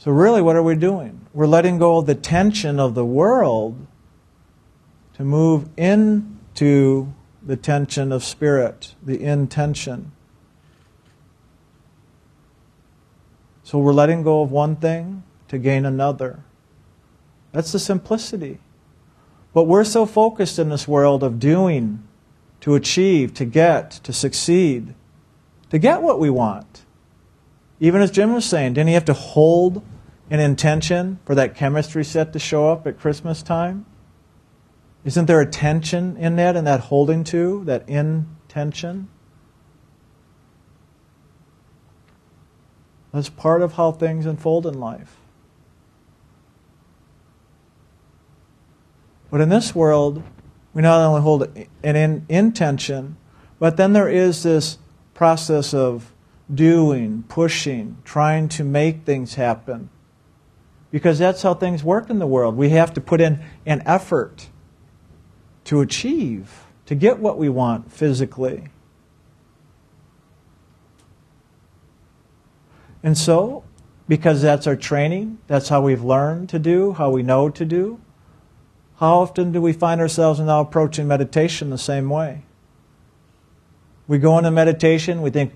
So, 0.00 0.10
really, 0.10 0.40
what 0.40 0.56
are 0.56 0.62
we 0.62 0.76
doing? 0.76 1.26
We're 1.34 1.46
letting 1.46 1.76
go 1.76 1.98
of 1.98 2.06
the 2.06 2.14
tension 2.14 2.80
of 2.80 2.94
the 2.94 3.04
world 3.04 3.86
to 5.12 5.24
move 5.24 5.68
into 5.76 7.12
the 7.42 7.56
tension 7.56 8.10
of 8.10 8.24
spirit, 8.24 8.94
the 9.02 9.22
intention. 9.22 10.12
So, 13.62 13.78
we're 13.78 13.92
letting 13.92 14.22
go 14.22 14.40
of 14.40 14.50
one 14.50 14.74
thing 14.76 15.22
to 15.48 15.58
gain 15.58 15.84
another. 15.84 16.44
That's 17.52 17.72
the 17.72 17.78
simplicity. 17.78 18.58
But 19.52 19.64
we're 19.64 19.84
so 19.84 20.06
focused 20.06 20.58
in 20.58 20.70
this 20.70 20.88
world 20.88 21.22
of 21.22 21.38
doing, 21.38 22.02
to 22.62 22.74
achieve, 22.74 23.34
to 23.34 23.44
get, 23.44 23.90
to 23.90 24.14
succeed, 24.14 24.94
to 25.68 25.78
get 25.78 26.00
what 26.00 26.18
we 26.18 26.30
want. 26.30 26.86
Even 27.80 28.00
as 28.00 28.10
Jim 28.10 28.32
was 28.32 28.46
saying, 28.46 28.74
didn't 28.74 28.88
he 28.88 28.94
have 28.94 29.04
to 29.06 29.12
hold 29.12 29.82
an 30.30 30.40
intention 30.40 31.18
for 31.24 31.34
that 31.34 31.54
chemistry 31.54 32.04
set 32.04 32.32
to 32.32 32.38
show 32.38 32.70
up 32.70 32.86
at 32.86 32.98
Christmas 32.98 33.42
time? 33.42 33.84
Isn't 35.04 35.26
there 35.26 35.40
a 35.40 35.46
tension 35.46 36.16
in 36.16 36.36
that, 36.36 36.56
in 36.56 36.64
that 36.64 36.80
holding 36.80 37.24
to, 37.24 37.64
that 37.64 37.88
intention? 37.88 39.08
That's 43.12 43.28
part 43.28 43.62
of 43.62 43.72
how 43.72 43.92
things 43.92 44.26
unfold 44.26 44.66
in 44.66 44.78
life. 44.78 45.16
But 49.30 49.40
in 49.40 49.48
this 49.48 49.74
world, 49.74 50.22
we 50.74 50.82
not 50.82 51.00
only 51.00 51.20
hold 51.22 51.42
an 51.82 51.96
in, 51.96 52.26
intention, 52.28 53.16
but 53.58 53.76
then 53.76 53.92
there 53.92 54.08
is 54.08 54.42
this 54.42 54.78
process 55.14 55.74
of 55.74 56.12
doing, 56.52 57.24
pushing, 57.28 57.98
trying 58.04 58.48
to 58.48 58.64
make 58.64 59.04
things 59.04 59.34
happen. 59.34 59.90
Because 60.90 61.18
that's 61.18 61.42
how 61.42 61.54
things 61.54 61.84
work 61.84 62.10
in 62.10 62.18
the 62.18 62.26
world. 62.26 62.56
We 62.56 62.70
have 62.70 62.92
to 62.94 63.00
put 63.00 63.20
in 63.20 63.40
an 63.64 63.82
effort 63.86 64.48
to 65.64 65.80
achieve, 65.80 66.64
to 66.86 66.94
get 66.94 67.18
what 67.18 67.38
we 67.38 67.48
want 67.48 67.92
physically. 67.92 68.68
And 73.02 73.16
so, 73.16 73.64
because 74.08 74.42
that's 74.42 74.66
our 74.66 74.76
training, 74.76 75.38
that's 75.46 75.68
how 75.68 75.80
we've 75.80 76.02
learned 76.02 76.48
to 76.48 76.58
do, 76.58 76.92
how 76.92 77.10
we 77.10 77.22
know 77.22 77.48
to 77.48 77.64
do, 77.64 78.00
how 78.96 79.20
often 79.20 79.52
do 79.52 79.62
we 79.62 79.72
find 79.72 80.00
ourselves 80.00 80.40
now 80.40 80.60
approaching 80.60 81.08
meditation 81.08 81.70
the 81.70 81.78
same 81.78 82.10
way? 82.10 82.42
We 84.06 84.18
go 84.18 84.36
into 84.36 84.50
meditation, 84.50 85.22
we 85.22 85.30
think, 85.30 85.54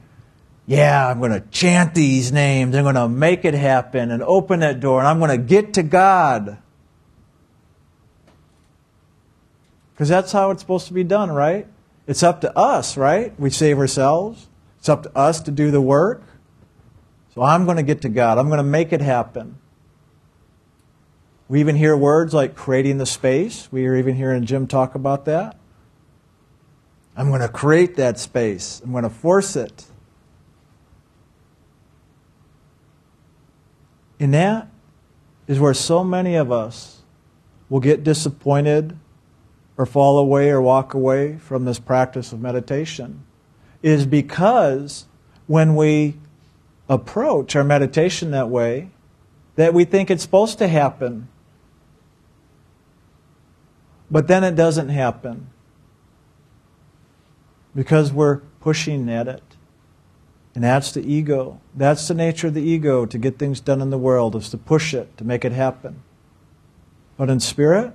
yeah, 0.66 1.08
I'm 1.08 1.18
going 1.18 1.32
to 1.32 1.40
chant 1.50 1.94
these 1.94 2.32
names, 2.32 2.74
I'm 2.74 2.84
going 2.84 2.94
to 2.94 3.08
make 3.08 3.44
it 3.44 3.54
happen 3.54 4.10
and 4.10 4.22
open 4.22 4.60
that 4.60 4.80
door, 4.80 4.98
and 4.98 5.08
I'm 5.08 5.18
going 5.18 5.30
to 5.30 5.38
get 5.38 5.74
to 5.74 5.82
God. 5.82 6.58
Because 9.92 10.08
that's 10.08 10.32
how 10.32 10.50
it's 10.50 10.60
supposed 10.62 10.86
to 10.88 10.92
be 10.92 11.04
done, 11.04 11.30
right? 11.30 11.66
It's 12.06 12.22
up 12.22 12.40
to 12.40 12.58
us, 12.58 12.96
right? 12.96 13.38
We 13.38 13.50
save 13.50 13.78
ourselves. 13.78 14.48
It's 14.78 14.88
up 14.88 15.04
to 15.04 15.16
us 15.16 15.40
to 15.42 15.50
do 15.50 15.70
the 15.70 15.80
work. 15.80 16.22
So 17.34 17.42
I'm 17.42 17.64
going 17.64 17.76
to 17.76 17.82
get 17.82 18.02
to 18.02 18.08
God. 18.08 18.38
I'm 18.38 18.48
going 18.48 18.58
to 18.58 18.62
make 18.62 18.92
it 18.92 19.00
happen. 19.00 19.58
We 21.48 21.60
even 21.60 21.76
hear 21.76 21.96
words 21.96 22.32
like 22.32 22.54
creating 22.54 22.98
the 22.98 23.06
space. 23.06 23.68
We 23.70 23.86
are 23.86 23.96
even 23.96 24.14
hearing 24.14 24.46
Jim 24.46 24.66
talk 24.66 24.94
about 24.94 25.26
that. 25.26 25.56
I'm 27.16 27.28
going 27.28 27.42
to 27.42 27.48
create 27.48 27.96
that 27.96 28.18
space. 28.18 28.80
I'm 28.84 28.92
going 28.92 29.04
to 29.04 29.10
force 29.10 29.54
it. 29.56 29.84
And 34.20 34.34
that 34.34 34.68
is 35.46 35.58
where 35.58 35.74
so 35.74 36.04
many 36.04 36.34
of 36.34 36.50
us 36.52 37.02
will 37.68 37.80
get 37.80 38.04
disappointed 38.04 38.98
or 39.76 39.86
fall 39.86 40.18
away 40.18 40.50
or 40.50 40.62
walk 40.62 40.94
away 40.94 41.36
from 41.36 41.64
this 41.64 41.78
practice 41.78 42.32
of 42.32 42.40
meditation 42.40 43.24
is 43.82 44.06
because 44.06 45.06
when 45.46 45.74
we 45.74 46.14
approach 46.88 47.56
our 47.56 47.64
meditation 47.64 48.30
that 48.30 48.48
way, 48.48 48.90
that 49.56 49.74
we 49.74 49.84
think 49.84 50.10
it's 50.10 50.22
supposed 50.22 50.58
to 50.58 50.68
happen. 50.68 51.28
But 54.10 54.28
then 54.28 54.44
it 54.44 54.54
doesn't 54.54 54.88
happen 54.88 55.50
because 57.74 58.12
we're 58.12 58.36
pushing 58.60 59.08
at 59.08 59.28
it. 59.28 59.42
And 60.54 60.62
that's 60.62 60.92
the 60.92 61.02
ego. 61.02 61.60
That's 61.74 62.06
the 62.06 62.14
nature 62.14 62.46
of 62.46 62.54
the 62.54 62.62
ego 62.62 63.06
to 63.06 63.18
get 63.18 63.38
things 63.38 63.60
done 63.60 63.80
in 63.80 63.90
the 63.90 63.98
world, 63.98 64.36
is 64.36 64.48
to 64.50 64.58
push 64.58 64.94
it, 64.94 65.16
to 65.18 65.24
make 65.24 65.44
it 65.44 65.52
happen. 65.52 66.02
But 67.16 67.28
in 67.28 67.40
spirit, 67.40 67.92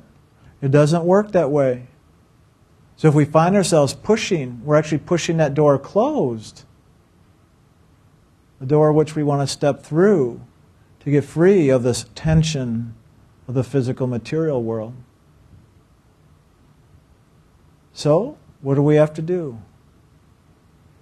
it 0.62 0.72
doesn't 0.72 1.06
work 1.06 1.32
that 1.32 1.52
way. 1.52 1.88
So 2.98 3.08
if 3.08 3.13
we 3.13 3.24
find 3.24 3.56
ourselves 3.56 3.93
pushing, 3.93 4.62
we're 4.65 4.76
actually 4.76 4.98
pushing 4.98 5.38
that 5.38 5.54
door 5.54 5.80
closed. 5.80 6.63
The 8.60 8.65
door 8.65 8.91
which 8.91 9.15
we 9.15 9.24
want 9.24 9.41
to 9.41 9.48
step 9.48 9.84
through 9.84 10.41
to 11.00 11.12
get 11.12 11.24
free 11.24 11.69
of 11.69 11.84
this 11.84 12.06
tension 12.13 12.93
of 13.48 13.54
the 13.54 13.63
physical 13.63 14.06
material 14.06 14.62
world. 14.62 14.93
So, 17.93 18.38
what 18.62 18.76
do 18.76 18.82
we 18.82 18.95
have 18.95 19.13
to 19.13 19.22
do? 19.22 19.62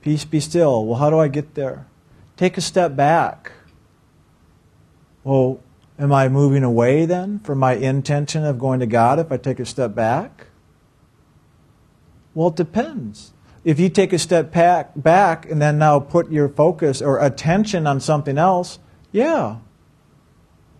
Peace 0.07 0.23
be 0.23 0.39
still. 0.39 0.85
Well, 0.85 0.99
how 0.99 1.09
do 1.09 1.19
I 1.19 1.27
get 1.27 1.55
there? 1.55 1.85
Take 2.37 2.57
a 2.57 2.61
step 2.61 2.95
back. 2.95 3.51
Well, 5.25 5.59
am 5.99 6.13
I 6.13 6.29
moving 6.29 6.63
away 6.63 7.05
then 7.05 7.39
from 7.39 7.57
my 7.57 7.73
intention 7.73 8.45
of 8.45 8.57
going 8.57 8.79
to 8.79 8.85
God 8.85 9.19
if 9.19 9.33
I 9.33 9.35
take 9.35 9.59
a 9.59 9.65
step 9.65 9.93
back? 9.93 10.47
Well, 12.33 12.47
it 12.47 12.55
depends. 12.55 13.33
If 13.65 13.81
you 13.81 13.89
take 13.89 14.13
a 14.13 14.17
step 14.17 14.53
back, 14.53 14.93
back 14.95 15.45
and 15.51 15.61
then 15.61 15.77
now 15.77 15.99
put 15.99 16.31
your 16.31 16.47
focus 16.47 17.01
or 17.01 17.19
attention 17.19 17.85
on 17.85 17.99
something 17.99 18.37
else, 18.37 18.79
yeah. 19.11 19.57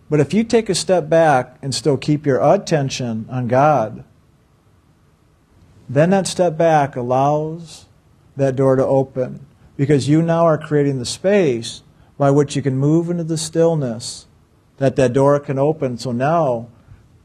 But 0.08 0.20
if 0.20 0.32
you 0.32 0.42
take 0.42 0.70
a 0.70 0.74
step 0.74 1.10
back 1.10 1.58
and 1.60 1.74
still 1.74 1.98
keep 1.98 2.24
your 2.24 2.40
attention 2.42 3.26
on 3.28 3.46
God, 3.46 4.04
then 5.86 6.08
that 6.08 6.26
step 6.26 6.56
back 6.56 6.96
allows 6.96 7.87
that 8.38 8.56
door 8.56 8.76
to 8.76 8.84
open. 8.84 9.46
Because 9.76 10.08
you 10.08 10.22
now 10.22 10.44
are 10.44 10.58
creating 10.58 10.98
the 10.98 11.06
space 11.06 11.82
by 12.16 12.30
which 12.30 12.56
you 12.56 12.62
can 12.62 12.76
move 12.76 13.10
into 13.10 13.24
the 13.24 13.38
stillness 13.38 14.26
that 14.78 14.96
that 14.96 15.12
door 15.12 15.38
can 15.38 15.58
open. 15.58 15.98
So 15.98 16.12
now 16.12 16.68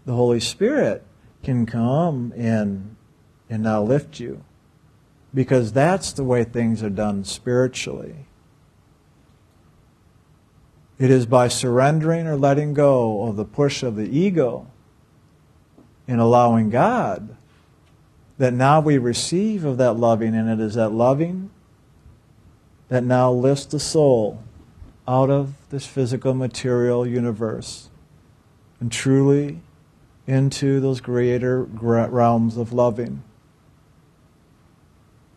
the 0.06 0.14
holy 0.14 0.40
spirit 0.40 1.04
can 1.42 1.66
come 1.66 2.32
in 2.34 2.96
and 3.50 3.64
now 3.64 3.82
lift 3.82 4.20
you. 4.20 4.44
Because 5.34 5.74
that's 5.74 6.12
the 6.12 6.24
way 6.24 6.44
things 6.44 6.84
are 6.84 6.90
done 6.90 7.24
spiritually. 7.24 8.26
It 11.00 11.10
is 11.10 11.26
by 11.26 11.48
surrendering 11.48 12.28
or 12.28 12.36
letting 12.36 12.74
go 12.74 13.26
of 13.26 13.36
the 13.36 13.46
push 13.46 13.82
of 13.82 13.96
the 13.96 14.08
ego 14.08 14.68
and 16.08 16.22
allowing 16.22 16.70
god 16.70 17.36
that 18.38 18.54
now 18.54 18.80
we 18.80 18.98
receive 18.98 19.64
of 19.66 19.78
that 19.78 19.94
loving, 19.94 20.36
and 20.36 20.50
it 20.50 20.64
is 20.64 20.76
that 20.76 20.90
loving 20.90 21.50
that 22.90 23.04
now 23.04 23.32
lifts 23.32 23.66
the 23.66 23.80
soul 23.80 24.44
out 25.08 25.30
of 25.30 25.56
this 25.70 25.86
physical 25.86 26.34
material 26.34 27.06
universe 27.06 27.90
and 28.80 28.92
truly 28.92 29.62
into 30.28 30.80
those 30.80 31.02
greater 31.02 31.64
realms 31.64 32.58
of 32.58 32.72
loving. 32.72 33.24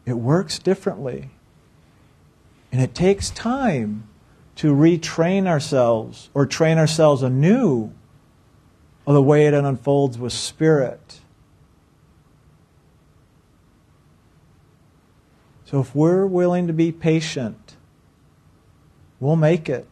It 0.04 0.14
works 0.14 0.58
differently. 0.58 1.30
And 2.70 2.80
it 2.80 2.94
takes 2.94 3.30
time 3.30 4.08
to 4.56 4.74
retrain 4.74 5.46
ourselves 5.46 6.30
or 6.34 6.46
train 6.46 6.78
ourselves 6.78 7.22
anew 7.22 7.92
of 9.06 9.14
the 9.14 9.22
way 9.22 9.46
it 9.46 9.54
unfolds 9.54 10.18
with 10.18 10.32
spirit. 10.32 11.20
So 15.66 15.80
if 15.80 15.94
we're 15.96 16.24
willing 16.24 16.68
to 16.68 16.72
be 16.72 16.92
patient, 16.92 17.76
we'll 19.18 19.34
make 19.34 19.68
it. 19.68 19.86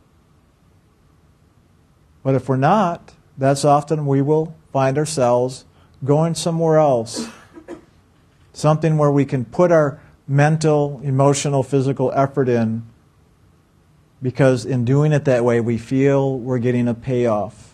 But 2.23 2.37
if 2.37 2.49
we're 2.49 2.57
not, 2.57 3.13
that's 3.37 3.65
often 3.65 4.07
we 4.07 4.23
will 4.23 4.55
find 4.73 4.97
ourselves 4.97 5.65
going 6.05 6.37
somewhere 6.37 6.79
else. 6.79 7.29
Something 8.53 8.99
where 8.99 9.11
we 9.11 9.25
can 9.25 9.45
put 9.45 9.73
our 9.73 10.01
mental, 10.29 11.01
emotional, 11.03 11.65
physical 11.65 12.13
effort 12.15 12.49
in 12.49 12.87
because 14.23 14.65
in 14.65 14.85
doing 14.85 15.13
it 15.13 15.25
that 15.25 15.45
way, 15.45 15.61
we 15.61 15.77
feel 15.77 16.39
we're 16.39 16.59
getting 16.59 16.87
a 16.87 16.95
payoff. 16.95 17.73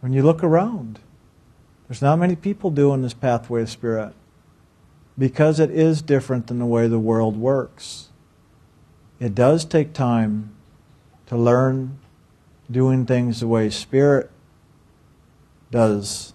When 0.00 0.12
you 0.12 0.22
look 0.22 0.44
around, 0.44 1.00
there's 1.88 2.00
not 2.00 2.20
many 2.20 2.36
people 2.36 2.70
doing 2.70 3.02
this 3.02 3.12
pathway 3.12 3.62
of 3.62 3.68
spirit 3.68 4.14
because 5.18 5.60
it 5.60 5.70
is 5.70 6.02
different 6.02 6.46
than 6.46 6.58
the 6.58 6.66
way 6.66 6.88
the 6.88 6.98
world 6.98 7.36
works. 7.36 8.08
It 9.20 9.34
does 9.34 9.64
take 9.64 9.92
time 9.92 10.54
to 11.26 11.36
learn 11.36 11.98
doing 12.70 13.06
things 13.06 13.40
the 13.40 13.48
way 13.48 13.70
Spirit 13.70 14.30
does. 15.70 16.32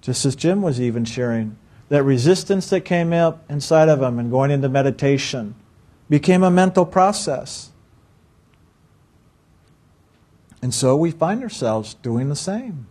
Just 0.00 0.24
as 0.24 0.36
Jim 0.36 0.62
was 0.62 0.80
even 0.80 1.04
sharing, 1.04 1.56
that 1.88 2.02
resistance 2.02 2.70
that 2.70 2.82
came 2.82 3.12
up 3.12 3.44
inside 3.50 3.88
of 3.88 4.02
him 4.02 4.18
and 4.18 4.30
going 4.30 4.50
into 4.50 4.68
meditation 4.68 5.54
became 6.08 6.42
a 6.42 6.50
mental 6.50 6.84
process. 6.84 7.70
And 10.60 10.74
so 10.74 10.96
we 10.96 11.10
find 11.10 11.42
ourselves 11.42 11.94
doing 11.94 12.28
the 12.28 12.36
same. 12.36 12.86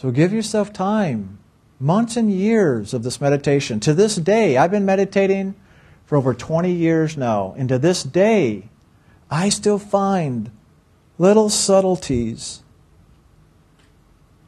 So 0.00 0.10
give 0.10 0.32
yourself 0.32 0.72
time, 0.72 1.40
months 1.78 2.16
and 2.16 2.32
years 2.32 2.94
of 2.94 3.02
this 3.02 3.20
meditation. 3.20 3.80
To 3.80 3.92
this 3.92 4.16
day, 4.16 4.56
I've 4.56 4.70
been 4.70 4.86
meditating 4.86 5.54
for 6.06 6.16
over 6.16 6.32
20 6.32 6.72
years 6.72 7.18
now, 7.18 7.54
and 7.58 7.68
to 7.68 7.78
this 7.78 8.02
day, 8.02 8.70
I 9.30 9.50
still 9.50 9.78
find 9.78 10.50
little 11.18 11.50
subtleties 11.50 12.62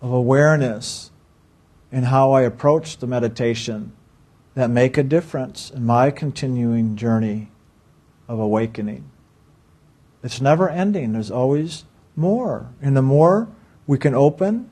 of 0.01 0.11
awareness 0.11 1.11
in 1.91 2.05
how 2.05 2.33
I 2.33 2.41
approach 2.45 2.97
the 2.97 3.07
meditation 3.07 3.93
that 4.55 4.71
make 4.71 4.97
a 4.97 5.03
difference 5.03 5.71
in 5.71 5.85
my 5.85 6.11
continuing 6.11 6.97
journey 6.97 7.51
of 8.27 8.39
awakening. 8.39 9.11
It's 10.23 10.41
never 10.41 10.71
ending, 10.71 11.13
there's 11.13 11.31
always 11.31 11.85
more. 12.17 12.73
And 12.81 12.97
the 12.97 13.03
more 13.03 13.49
we 13.87 13.99
can 13.99 14.15
open 14.15 14.71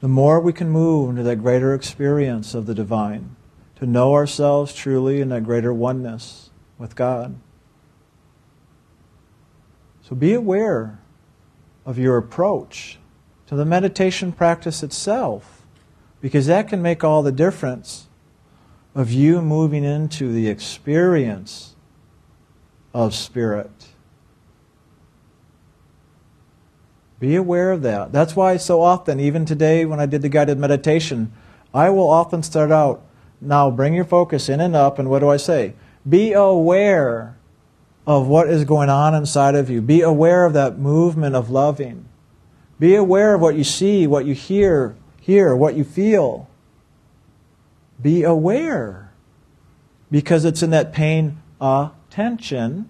the 0.00 0.08
more 0.08 0.40
we 0.40 0.52
can 0.52 0.70
move 0.70 1.10
into 1.10 1.22
that 1.22 1.36
greater 1.36 1.74
experience 1.74 2.54
of 2.54 2.66
the 2.66 2.74
divine, 2.74 3.36
to 3.76 3.86
know 3.86 4.14
ourselves 4.14 4.74
truly 4.74 5.20
in 5.20 5.28
that 5.30 5.44
greater 5.44 5.72
oneness 5.72 6.50
with 6.78 6.96
God. 6.96 7.38
So 10.02 10.16
be 10.16 10.34
aware 10.34 10.98
of 11.86 11.98
your 11.98 12.16
approach 12.16 12.98
to 13.46 13.56
the 13.56 13.64
meditation 13.64 14.32
practice 14.32 14.82
itself. 14.82 15.62
Because 16.20 16.46
that 16.46 16.68
can 16.68 16.82
make 16.82 17.02
all 17.02 17.22
the 17.22 17.32
difference 17.32 18.08
of 18.94 19.10
you 19.10 19.40
moving 19.40 19.84
into 19.84 20.32
the 20.32 20.48
experience 20.48 21.74
of 22.92 23.14
spirit. 23.14 23.88
Be 27.20 27.36
aware 27.36 27.70
of 27.70 27.82
that. 27.82 28.12
That's 28.12 28.34
why 28.34 28.56
so 28.56 28.80
often, 28.80 29.20
even 29.20 29.44
today 29.44 29.84
when 29.84 30.00
I 30.00 30.06
did 30.06 30.22
the 30.22 30.30
guided 30.30 30.58
meditation, 30.58 31.32
I 31.72 31.90
will 31.90 32.10
often 32.10 32.42
start 32.42 32.72
out, 32.72 33.02
now 33.40 33.70
bring 33.70 33.94
your 33.94 34.06
focus 34.06 34.48
in 34.48 34.58
and 34.60 34.74
up, 34.74 34.98
and 34.98 35.08
what 35.10 35.20
do 35.20 35.28
I 35.28 35.36
say? 35.36 35.74
Be 36.08 36.32
aware 36.32 37.36
of 38.06 38.26
what 38.26 38.48
is 38.48 38.64
going 38.64 38.88
on 38.88 39.14
inside 39.14 39.54
of 39.54 39.68
you. 39.68 39.82
Be 39.82 40.00
aware 40.00 40.46
of 40.46 40.54
that 40.54 40.78
movement 40.78 41.36
of 41.36 41.50
loving. 41.50 42.06
Be 42.78 42.94
aware 42.94 43.34
of 43.34 43.42
what 43.42 43.54
you 43.54 43.64
see, 43.64 44.06
what 44.06 44.24
you 44.24 44.32
hear, 44.32 44.96
hear, 45.20 45.54
what 45.54 45.76
you 45.76 45.84
feel. 45.84 46.48
Be 48.00 48.22
aware. 48.22 49.12
Because 50.10 50.46
it's 50.46 50.62
in 50.62 50.70
that 50.70 50.94
pain 50.94 51.42
attention 51.60 52.88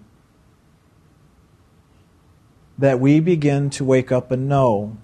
that 2.80 2.98
we 2.98 3.20
begin 3.20 3.70
to 3.70 3.84
wake 3.84 4.10
up 4.10 4.30
and 4.30 4.48
know 4.48 4.96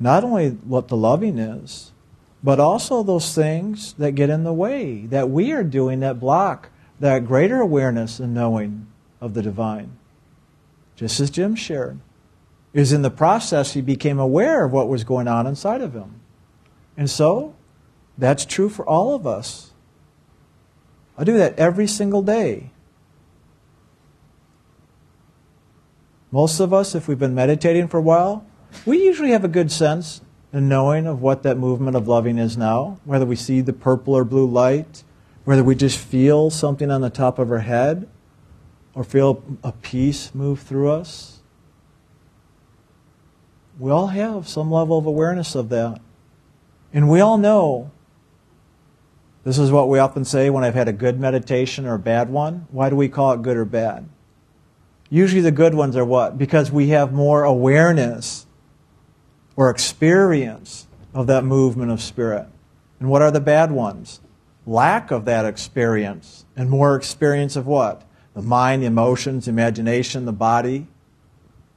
not 0.00 0.24
only 0.24 0.50
what 0.50 0.88
the 0.88 0.96
loving 0.96 1.38
is, 1.38 1.92
but 2.42 2.58
also 2.58 3.02
those 3.02 3.34
things 3.34 3.92
that 3.94 4.12
get 4.12 4.30
in 4.30 4.42
the 4.42 4.52
way 4.52 5.06
that 5.06 5.30
we 5.30 5.52
are 5.52 5.62
doing 5.62 6.00
that 6.00 6.18
block 6.18 6.70
that 6.98 7.26
greater 7.26 7.60
awareness 7.60 8.18
and 8.18 8.32
knowing 8.32 8.86
of 9.20 9.34
the 9.34 9.42
divine. 9.42 9.96
Just 10.96 11.20
as 11.20 11.30
Jim 11.30 11.54
shared. 11.54 12.00
Is 12.72 12.92
in 12.92 13.02
the 13.02 13.10
process 13.10 13.74
he 13.74 13.82
became 13.82 14.18
aware 14.18 14.64
of 14.64 14.72
what 14.72 14.88
was 14.88 15.04
going 15.04 15.28
on 15.28 15.46
inside 15.46 15.82
of 15.82 15.94
him. 15.94 16.20
And 16.96 17.10
so, 17.10 17.54
that's 18.16 18.46
true 18.46 18.68
for 18.68 18.88
all 18.88 19.14
of 19.14 19.26
us. 19.26 19.72
I 21.18 21.24
do 21.24 21.36
that 21.36 21.58
every 21.58 21.86
single 21.86 22.22
day. 22.22 22.70
Most 26.32 26.60
of 26.60 26.72
us, 26.72 26.94
if 26.94 27.06
we've 27.06 27.18
been 27.18 27.34
meditating 27.34 27.88
for 27.88 27.98
a 27.98 28.02
while, 28.02 28.46
we 28.86 29.04
usually 29.04 29.32
have 29.32 29.44
a 29.44 29.48
good 29.48 29.70
sense 29.70 30.22
and 30.50 30.66
knowing 30.66 31.06
of 31.06 31.20
what 31.20 31.42
that 31.42 31.58
movement 31.58 31.94
of 31.94 32.08
loving 32.08 32.38
is 32.38 32.56
now, 32.56 32.98
whether 33.04 33.26
we 33.26 33.36
see 33.36 33.60
the 33.60 33.74
purple 33.74 34.14
or 34.14 34.24
blue 34.24 34.46
light, 34.46 35.04
whether 35.44 35.62
we 35.62 35.74
just 35.74 35.98
feel 35.98 36.48
something 36.48 36.90
on 36.90 37.02
the 37.02 37.10
top 37.10 37.38
of 37.38 37.52
our 37.52 37.58
head, 37.58 38.08
or 38.94 39.04
feel 39.04 39.42
a 39.62 39.72
peace 39.72 40.34
move 40.34 40.60
through 40.60 40.90
us. 40.90 41.40
We 43.78 43.90
all 43.90 44.08
have 44.08 44.48
some 44.48 44.70
level 44.70 44.96
of 44.96 45.04
awareness 45.04 45.54
of 45.54 45.68
that. 45.68 46.00
And 46.94 47.10
we 47.10 47.20
all 47.20 47.36
know 47.36 47.90
this 49.44 49.58
is 49.58 49.70
what 49.70 49.88
we 49.88 49.98
often 49.98 50.24
say 50.24 50.48
when 50.48 50.64
I've 50.64 50.74
had 50.74 50.88
a 50.88 50.92
good 50.92 51.20
meditation 51.20 51.84
or 51.86 51.94
a 51.94 51.98
bad 51.98 52.30
one. 52.30 52.66
Why 52.70 52.88
do 52.88 52.96
we 52.96 53.08
call 53.08 53.32
it 53.32 53.42
good 53.42 53.56
or 53.56 53.64
bad? 53.64 54.08
Usually 55.12 55.42
the 55.42 55.52
good 55.52 55.74
ones 55.74 55.94
are 55.94 56.06
what? 56.06 56.38
Because 56.38 56.72
we 56.72 56.88
have 56.88 57.12
more 57.12 57.44
awareness 57.44 58.46
or 59.56 59.68
experience 59.68 60.86
of 61.12 61.26
that 61.26 61.44
movement 61.44 61.90
of 61.90 62.00
spirit. 62.00 62.46
And 62.98 63.10
what 63.10 63.20
are 63.20 63.30
the 63.30 63.38
bad 63.38 63.72
ones? 63.72 64.22
Lack 64.64 65.10
of 65.10 65.26
that 65.26 65.44
experience 65.44 66.46
and 66.56 66.70
more 66.70 66.96
experience 66.96 67.56
of 67.56 67.66
what? 67.66 68.08
The 68.32 68.40
mind, 68.40 68.84
the 68.84 68.86
emotions, 68.86 69.44
the 69.44 69.50
imagination, 69.50 70.24
the 70.24 70.32
body. 70.32 70.86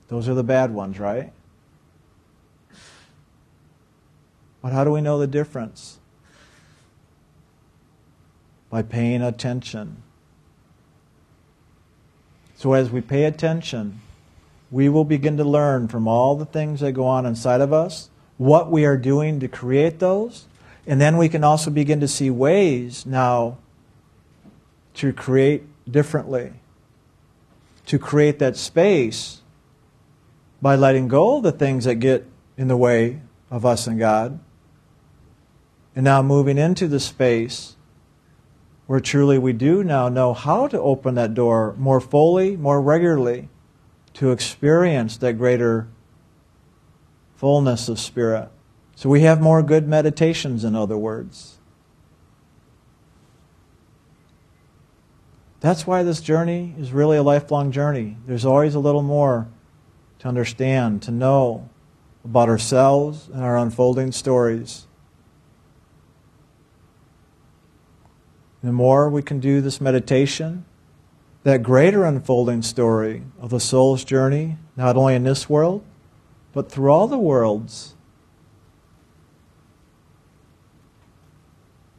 Those 0.08 0.30
are 0.30 0.34
the 0.34 0.42
bad 0.42 0.74
ones, 0.74 0.98
right? 0.98 1.34
But 4.62 4.72
how 4.72 4.86
do 4.86 4.92
we 4.92 5.02
know 5.02 5.20
the 5.20 5.28
difference? 5.28 6.00
By 8.70 8.82
paying 8.82 9.22
attention. 9.22 10.04
So 12.66 12.74
as 12.74 12.90
we 12.90 13.00
pay 13.00 13.26
attention, 13.26 14.02
we 14.72 14.90
will 14.90 15.04
begin 15.04 15.38
to 15.38 15.44
learn 15.44 15.88
from 15.88 16.08
all 16.08 16.36
the 16.36 16.48
things 16.48 16.80
that 16.80 16.94
go 16.94 17.06
on 17.06 17.24
inside 17.24 17.62
of 17.62 17.72
us, 17.72 18.10
what 18.38 18.72
we 18.72 18.86
are 18.86 18.98
doing 18.98 19.40
to 19.42 19.48
create 19.48 20.00
those, 20.00 20.48
and 20.88 21.00
then 21.00 21.18
we 21.18 21.30
can 21.30 21.44
also 21.44 21.70
begin 21.70 22.00
to 22.00 22.08
see 22.08 22.32
ways 22.32 23.06
now 23.06 23.60
to 24.96 25.14
create 25.14 25.62
differently, 25.88 26.54
to 27.86 28.00
create 28.00 28.40
that 28.40 28.58
space 28.58 29.44
by 30.60 30.76
letting 30.76 31.08
go 31.08 31.38
of 31.38 31.44
the 31.44 31.52
things 31.52 31.86
that 31.86 31.98
get 31.98 32.26
in 32.58 32.68
the 32.68 32.76
way 32.76 33.22
of 33.52 33.64
us 33.64 33.86
and 33.86 34.00
God, 34.00 34.40
and 35.96 36.04
now 36.04 36.24
moving 36.24 36.58
into 36.58 36.88
the 36.88 37.00
space 37.00 37.75
where 38.88 39.00
truly 39.00 39.38
we 39.38 39.54
do 39.54 39.84
now 39.84 40.10
know 40.10 40.34
how 40.34 40.68
to 40.68 40.80
open 40.80 41.16
that 41.16 41.34
door 41.34 41.74
more 41.78 42.00
fully, 42.00 42.56
more 42.56 42.82
regularly, 42.82 43.50
to 44.14 44.32
experience 44.32 45.18
that 45.18 45.34
greater 45.34 45.88
fullness 47.36 47.90
of 47.90 48.00
spirit. 48.00 48.50
So 48.96 49.10
we 49.10 49.22
have 49.22 49.42
more 49.42 49.62
good 49.62 49.88
meditations, 49.88 50.64
in 50.64 50.76
other 50.76 50.98
words. 50.98 51.58
That's 55.60 55.88
why 55.88 56.04
this 56.04 56.22
journey 56.22 56.76
is 56.78 56.92
really 56.92 57.18
a 57.18 57.24
lifelong 57.24 57.72
journey. 57.72 58.18
There's 58.28 58.46
always 58.46 58.76
a 58.76 58.80
little 58.80 59.02
more 59.02 59.48
to 60.20 60.28
understand, 60.28 61.02
to 61.04 61.12
know 61.12 61.70
about 62.24 62.50
ourselves 62.50 63.30
and 63.34 63.44
our 63.44 63.58
unfolding 63.58 64.12
stories. 64.12 64.86
The 68.68 68.72
more 68.72 69.10
we 69.10 69.22
can 69.22 69.40
do 69.40 69.62
this 69.62 69.80
meditation, 69.80 70.66
that 71.44 71.62
greater 71.62 72.06
unfolding 72.06 72.62
story 72.62 73.24
of 73.40 73.50
the 73.50 73.60
soul's 73.60 74.04
journey, 74.04 74.58
not 74.76 74.98
only 74.98 75.14
in 75.14 75.24
this 75.24 75.48
world, 75.50 75.84
but 76.54 76.72
through 76.72 76.90
all 76.90 77.08
the 77.08 77.18
worlds, 77.18 77.96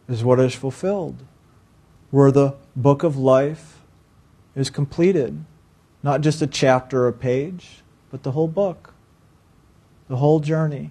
is 0.08 0.24
what 0.24 0.40
is 0.40 0.54
fulfilled. 0.54 1.24
Where 2.10 2.30
the 2.30 2.54
book 2.74 3.02
of 3.02 3.16
life 3.16 3.82
is 4.54 4.70
completed. 4.70 5.44
Not 6.02 6.20
just 6.20 6.40
a 6.40 6.46
chapter 6.46 7.02
or 7.02 7.08
a 7.08 7.12
page, 7.12 7.82
but 8.10 8.22
the 8.22 8.32
whole 8.32 8.48
book, 8.48 8.94
the 10.08 10.16
whole 10.16 10.40
journey. 10.40 10.90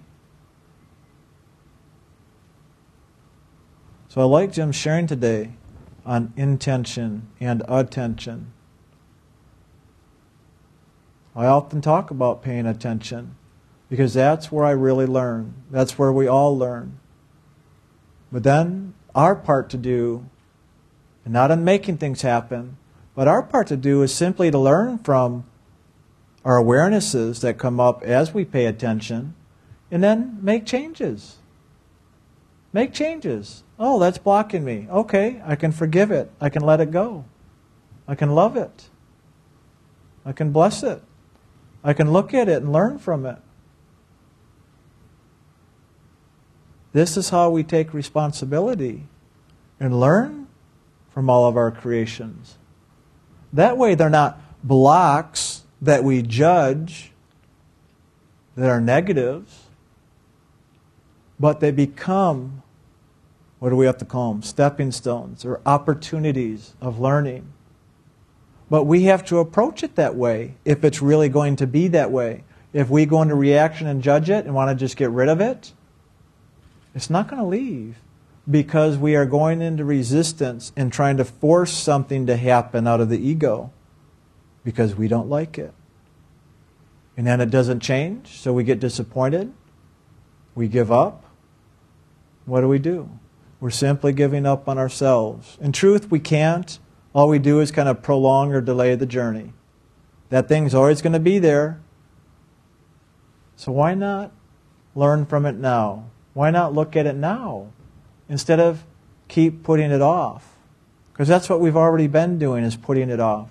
So 4.08 4.20
I 4.20 4.24
like 4.24 4.52
Jim 4.52 4.72
sharing 4.72 5.06
today 5.06 5.52
on 6.06 6.32
intention 6.36 7.28
and 7.40 7.62
attention. 7.68 8.52
I 11.34 11.46
often 11.46 11.82
talk 11.82 12.10
about 12.10 12.42
paying 12.42 12.64
attention 12.64 13.36
because 13.90 14.14
that's 14.14 14.50
where 14.50 14.64
I 14.64 14.70
really 14.70 15.04
learn. 15.04 15.54
That's 15.70 15.98
where 15.98 16.12
we 16.12 16.26
all 16.26 16.56
learn. 16.56 16.98
But 18.32 18.42
then 18.42 18.94
our 19.14 19.34
part 19.34 19.68
to 19.70 19.76
do, 19.76 20.28
and 21.24 21.34
not 21.34 21.50
in 21.50 21.64
making 21.64 21.98
things 21.98 22.22
happen, 22.22 22.78
but 23.14 23.28
our 23.28 23.42
part 23.42 23.66
to 23.68 23.76
do 23.76 24.02
is 24.02 24.14
simply 24.14 24.50
to 24.50 24.58
learn 24.58 24.98
from 24.98 25.44
our 26.44 26.62
awarenesses 26.62 27.40
that 27.40 27.58
come 27.58 27.80
up 27.80 28.02
as 28.02 28.32
we 28.32 28.44
pay 28.44 28.66
attention 28.66 29.34
and 29.90 30.02
then 30.02 30.38
make 30.40 30.64
changes. 30.64 31.36
Make 32.76 32.92
changes. 32.92 33.64
Oh, 33.78 33.98
that's 33.98 34.18
blocking 34.18 34.62
me. 34.62 34.86
Okay, 34.90 35.40
I 35.46 35.56
can 35.56 35.72
forgive 35.72 36.10
it. 36.10 36.30
I 36.42 36.50
can 36.50 36.60
let 36.60 36.78
it 36.78 36.90
go. 36.90 37.24
I 38.06 38.14
can 38.14 38.32
love 38.32 38.54
it. 38.54 38.90
I 40.26 40.32
can 40.32 40.52
bless 40.52 40.82
it. 40.82 41.02
I 41.82 41.94
can 41.94 42.12
look 42.12 42.34
at 42.34 42.50
it 42.50 42.62
and 42.62 42.74
learn 42.74 42.98
from 42.98 43.24
it. 43.24 43.38
This 46.92 47.16
is 47.16 47.30
how 47.30 47.48
we 47.48 47.62
take 47.62 47.94
responsibility 47.94 49.04
and 49.80 49.98
learn 49.98 50.46
from 51.08 51.30
all 51.30 51.46
of 51.46 51.56
our 51.56 51.70
creations. 51.70 52.58
That 53.54 53.78
way, 53.78 53.94
they're 53.94 54.10
not 54.10 54.38
blocks 54.62 55.62
that 55.80 56.04
we 56.04 56.20
judge 56.20 57.12
that 58.54 58.68
are 58.68 58.82
negatives, 58.82 59.62
but 61.40 61.60
they 61.60 61.70
become 61.70 62.62
what 63.58 63.70
do 63.70 63.76
we 63.76 63.86
have 63.86 63.98
to 63.98 64.04
call 64.04 64.32
them? 64.32 64.42
Stepping 64.42 64.92
stones 64.92 65.44
or 65.44 65.60
opportunities 65.64 66.74
of 66.80 66.98
learning. 66.98 67.52
But 68.68 68.84
we 68.84 69.04
have 69.04 69.24
to 69.26 69.38
approach 69.38 69.82
it 69.82 69.94
that 69.96 70.16
way 70.16 70.56
if 70.64 70.84
it's 70.84 71.00
really 71.00 71.28
going 71.28 71.56
to 71.56 71.66
be 71.66 71.88
that 71.88 72.10
way. 72.10 72.44
If 72.72 72.90
we 72.90 73.06
go 73.06 73.22
into 73.22 73.34
reaction 73.34 73.86
and 73.86 74.02
judge 74.02 74.28
it 74.28 74.44
and 74.44 74.54
want 74.54 74.70
to 74.70 74.74
just 74.74 74.96
get 74.96 75.10
rid 75.10 75.28
of 75.28 75.40
it, 75.40 75.72
it's 76.94 77.08
not 77.08 77.28
going 77.28 77.40
to 77.40 77.46
leave 77.48 77.96
because 78.50 78.98
we 78.98 79.16
are 79.16 79.26
going 79.26 79.62
into 79.62 79.84
resistance 79.84 80.72
and 80.76 80.92
trying 80.92 81.16
to 81.16 81.24
force 81.24 81.72
something 81.72 82.26
to 82.26 82.36
happen 82.36 82.86
out 82.86 83.00
of 83.00 83.08
the 83.08 83.18
ego 83.18 83.72
because 84.64 84.94
we 84.94 85.08
don't 85.08 85.28
like 85.28 85.58
it. 85.58 85.72
And 87.16 87.26
then 87.26 87.40
it 87.40 87.50
doesn't 87.50 87.80
change, 87.80 88.28
so 88.38 88.52
we 88.52 88.62
get 88.62 88.78
disappointed. 88.78 89.52
we 90.54 90.68
give 90.68 90.92
up. 90.92 91.24
What 92.44 92.60
do 92.60 92.68
we 92.68 92.78
do? 92.78 93.08
We're 93.60 93.70
simply 93.70 94.12
giving 94.12 94.46
up 94.46 94.68
on 94.68 94.78
ourselves. 94.78 95.56
In 95.60 95.72
truth, 95.72 96.10
we 96.10 96.20
can't. 96.20 96.78
All 97.14 97.28
we 97.28 97.38
do 97.38 97.60
is 97.60 97.70
kind 97.70 97.88
of 97.88 98.02
prolong 98.02 98.52
or 98.52 98.60
delay 98.60 98.94
the 98.94 99.06
journey. 99.06 99.52
That 100.28 100.48
thing's 100.48 100.74
always 100.74 101.00
going 101.00 101.14
to 101.14 101.20
be 101.20 101.38
there. 101.38 101.80
So 103.56 103.72
why 103.72 103.94
not 103.94 104.32
learn 104.94 105.24
from 105.24 105.46
it 105.46 105.56
now? 105.56 106.10
Why 106.34 106.50
not 106.50 106.74
look 106.74 106.94
at 106.96 107.06
it 107.06 107.16
now 107.16 107.68
instead 108.28 108.60
of 108.60 108.84
keep 109.28 109.62
putting 109.62 109.90
it 109.90 110.02
off? 110.02 110.54
Because 111.12 111.28
that's 111.28 111.48
what 111.48 111.60
we've 111.60 111.76
already 111.76 112.08
been 112.08 112.38
doing 112.38 112.62
is 112.62 112.76
putting 112.76 113.08
it 113.08 113.20
off. 113.20 113.48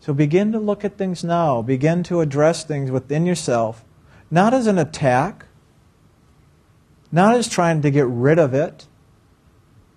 So 0.00 0.12
begin 0.12 0.52
to 0.52 0.58
look 0.58 0.84
at 0.84 0.98
things 0.98 1.24
now. 1.24 1.62
Begin 1.62 2.02
to 2.04 2.20
address 2.20 2.64
things 2.64 2.90
within 2.90 3.24
yourself, 3.24 3.84
not 4.30 4.52
as 4.52 4.66
an 4.66 4.76
attack, 4.76 5.46
not 7.10 7.36
as 7.36 7.48
trying 7.48 7.80
to 7.80 7.90
get 7.90 8.06
rid 8.06 8.38
of 8.38 8.52
it, 8.52 8.86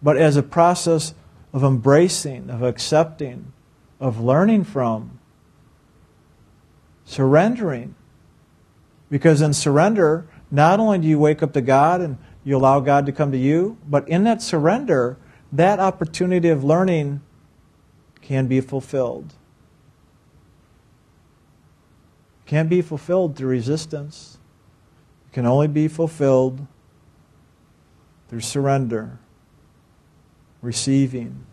but 0.02 0.18
as 0.18 0.36
a 0.36 0.44
process 0.44 1.14
of 1.54 1.64
embracing, 1.64 2.50
of 2.50 2.62
accepting, 2.62 3.52
of 4.00 4.20
learning 4.20 4.64
from, 4.64 5.20
surrendering. 7.06 7.96
Because 9.10 9.42
in 9.42 9.54
surrender, 9.54 10.28
not 10.52 10.80
only 10.80 11.00
do 11.00 11.08
you 11.08 11.20
wake 11.20 11.42
up 11.42 11.54
to 11.54 11.62
God 11.62 12.02
and 12.02 12.18
you 12.44 12.58
allow 12.58 12.80
God 12.80 13.06
to 13.06 13.12
come 13.12 13.32
to 13.32 13.38
you, 13.38 13.78
but 13.88 14.08
in 14.10 14.24
that 14.26 14.42
surrender, 14.42 15.18
that 15.52 15.80
opportunity 15.80 16.50
of 16.50 16.64
learning 16.64 17.22
can 18.22 18.48
be 18.48 18.60
fulfilled. 18.62 19.34
Can't 22.46 22.70
be 22.70 22.82
fulfilled 22.82 23.36
through 23.36 23.50
resistance. 23.50 24.38
It 25.28 25.34
can 25.34 25.46
only 25.46 25.68
be 25.68 25.88
fulfilled 25.88 26.66
through 28.28 28.42
surrender, 28.42 29.20
receiving. 30.66 31.46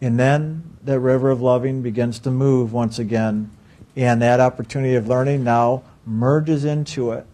And 0.00 0.18
then 0.18 0.78
that 0.82 1.00
river 1.00 1.30
of 1.30 1.42
loving 1.42 1.82
begins 1.82 2.18
to 2.20 2.30
move 2.30 2.72
once 2.72 2.98
again. 2.98 3.50
And 3.94 4.22
that 4.22 4.40
opportunity 4.40 4.94
of 4.94 5.06
learning 5.08 5.44
now 5.44 5.82
merges 6.06 6.64
into 6.64 7.12
it. 7.12 7.26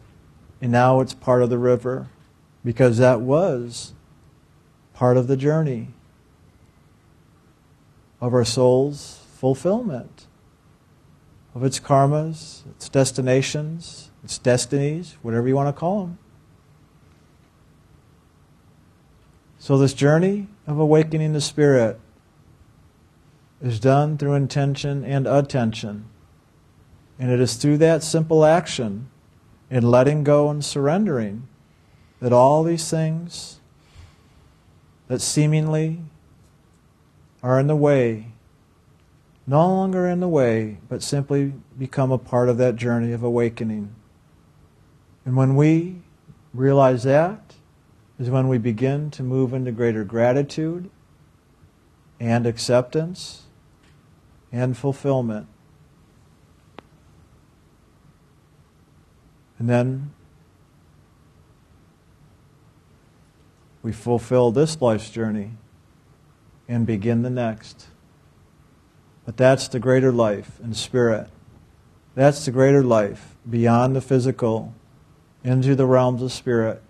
And 0.61 0.73
now 0.73 1.01
it's 1.01 1.15
part 1.15 1.43
of 1.43 1.51
the 1.51 1.59
river 1.59 2.09
because 2.65 2.99
that 2.99 3.21
was 3.21 3.93
part 4.93 5.17
of 5.17 5.29
the 5.29 5.37
journey 5.37 5.89
of 8.21 8.35
our 8.35 8.45
soul's 8.45 9.25
fulfillment, 9.37 10.27
of 11.55 11.63
its 11.63 11.79
karmas, 11.79 12.67
its 12.71 12.89
destinations, 12.89 14.11
its 14.25 14.39
destinies, 14.39 15.17
whatever 15.23 15.47
you 15.47 15.55
want 15.55 15.75
to 15.75 15.79
call 15.79 16.01
them. 16.01 16.19
So, 19.61 19.79
this 19.79 19.95
journey 19.95 20.49
of 20.69 20.79
awakening 20.79 21.33
the 21.33 21.41
spirit 21.41 21.99
is 23.63 23.81
done 23.81 24.19
through 24.19 24.35
intention 24.35 25.03
and 25.03 25.27
attention. 25.27 26.05
And 27.19 27.31
it 27.31 27.41
is 27.41 27.55
through 27.57 27.79
that 27.79 28.05
simple 28.05 28.45
action 28.45 29.09
in 29.71 29.91
letting 29.91 30.25
go 30.25 30.51
and 30.51 30.63
surrendering 30.63 31.49
that 32.21 32.35
all 32.35 32.63
these 32.63 32.89
things 32.89 33.61
that 35.09 35.23
seemingly 35.23 36.01
are 37.43 37.59
in 37.59 37.67
the 37.67 37.75
way, 37.75 38.33
no 39.47 39.67
longer 39.67 40.07
in 40.07 40.21
the 40.21 40.29
way, 40.29 40.79
but 40.89 41.03
simply 41.03 41.55
become 41.79 42.13
a 42.13 42.19
part 42.19 42.51
of 42.51 42.59
that 42.59 42.77
journey 42.77 43.13
of 43.13 43.23
awakening. 43.23 43.95
And 45.25 45.35
when 45.35 45.57
we 45.57 45.97
realize 46.53 47.05
that, 47.05 47.48
is 48.19 48.29
when 48.31 48.49
we 48.49 48.59
begin 48.59 49.11
to 49.13 49.23
move 49.23 49.53
into 49.53 49.71
greater 49.71 50.05
gratitude 50.05 50.91
and 52.19 52.47
acceptance 52.47 53.45
and 54.51 54.77
fulfillment. 54.77 55.47
And 59.59 59.69
then 59.69 60.13
we 63.83 63.93
fulfill 63.93 64.51
this 64.51 64.81
life's 64.81 65.11
journey 65.11 65.53
and 66.69 66.87
begin 66.87 67.23
the 67.23 67.31
next. 67.31 67.87
But 69.25 69.37
that's 69.37 69.69
the 69.69 69.79
greater 69.79 70.13
life 70.13 70.59
in 70.63 70.75
spirit. 70.75 71.29
That's 72.15 72.45
the 72.45 72.51
greater 72.51 72.83
life 72.83 73.37
beyond 73.49 73.95
the 73.95 74.01
physical 74.01 74.75
into 75.45 75.77
the 75.77 75.87
realms 75.87 76.23
of 76.23 76.33
spirit 76.33 76.83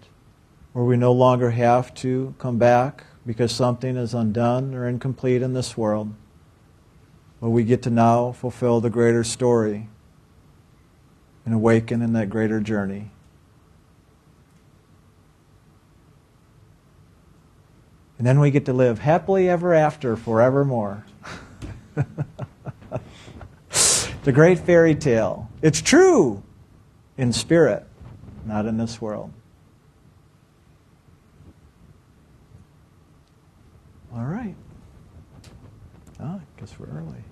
where 0.73 0.85
we 0.85 0.97
no 0.97 1.13
longer 1.13 1.51
have 1.51 1.95
to 1.95 2.35
come 2.39 2.59
back 2.59 3.05
because 3.27 3.53
something 3.53 3.97
is 3.97 4.15
undone 4.15 4.75
or 4.75 4.89
incomplete 4.89 5.43
in 5.43 5.53
this 5.53 5.77
world. 5.77 6.15
But 7.41 7.51
we 7.51 7.65
get 7.65 7.83
to 7.83 7.91
now 7.91 8.33
fulfill 8.33 8.81
the 8.81 8.91
greater 8.91 9.23
story 9.23 9.89
and 11.45 11.55
awaken 11.55 12.03
in 12.03 12.13
that 12.15 12.29
greater 12.29 12.61
journey. 12.61 13.11
And 18.19 18.27
then 18.27 18.41
we 18.41 18.51
get 18.51 18.67
to 18.67 18.73
live 18.73 18.99
happily 18.99 19.49
ever 19.49 19.73
after 19.73 20.17
forevermore. 20.17 21.05
the 24.25 24.33
great 24.33 24.59
fairy 24.59 24.95
tale. 24.97 25.49
It's 25.63 25.81
true 25.81 26.43
in 27.17 27.33
spirit, 27.33 27.87
not 28.45 28.67
in 28.67 28.77
this 28.77 29.01
world. 29.01 29.33
All 34.19 34.25
right. 34.25 34.57
Oh, 36.21 36.25
I 36.25 36.41
guess 36.59 36.77
we're 36.77 36.87
early. 36.87 37.23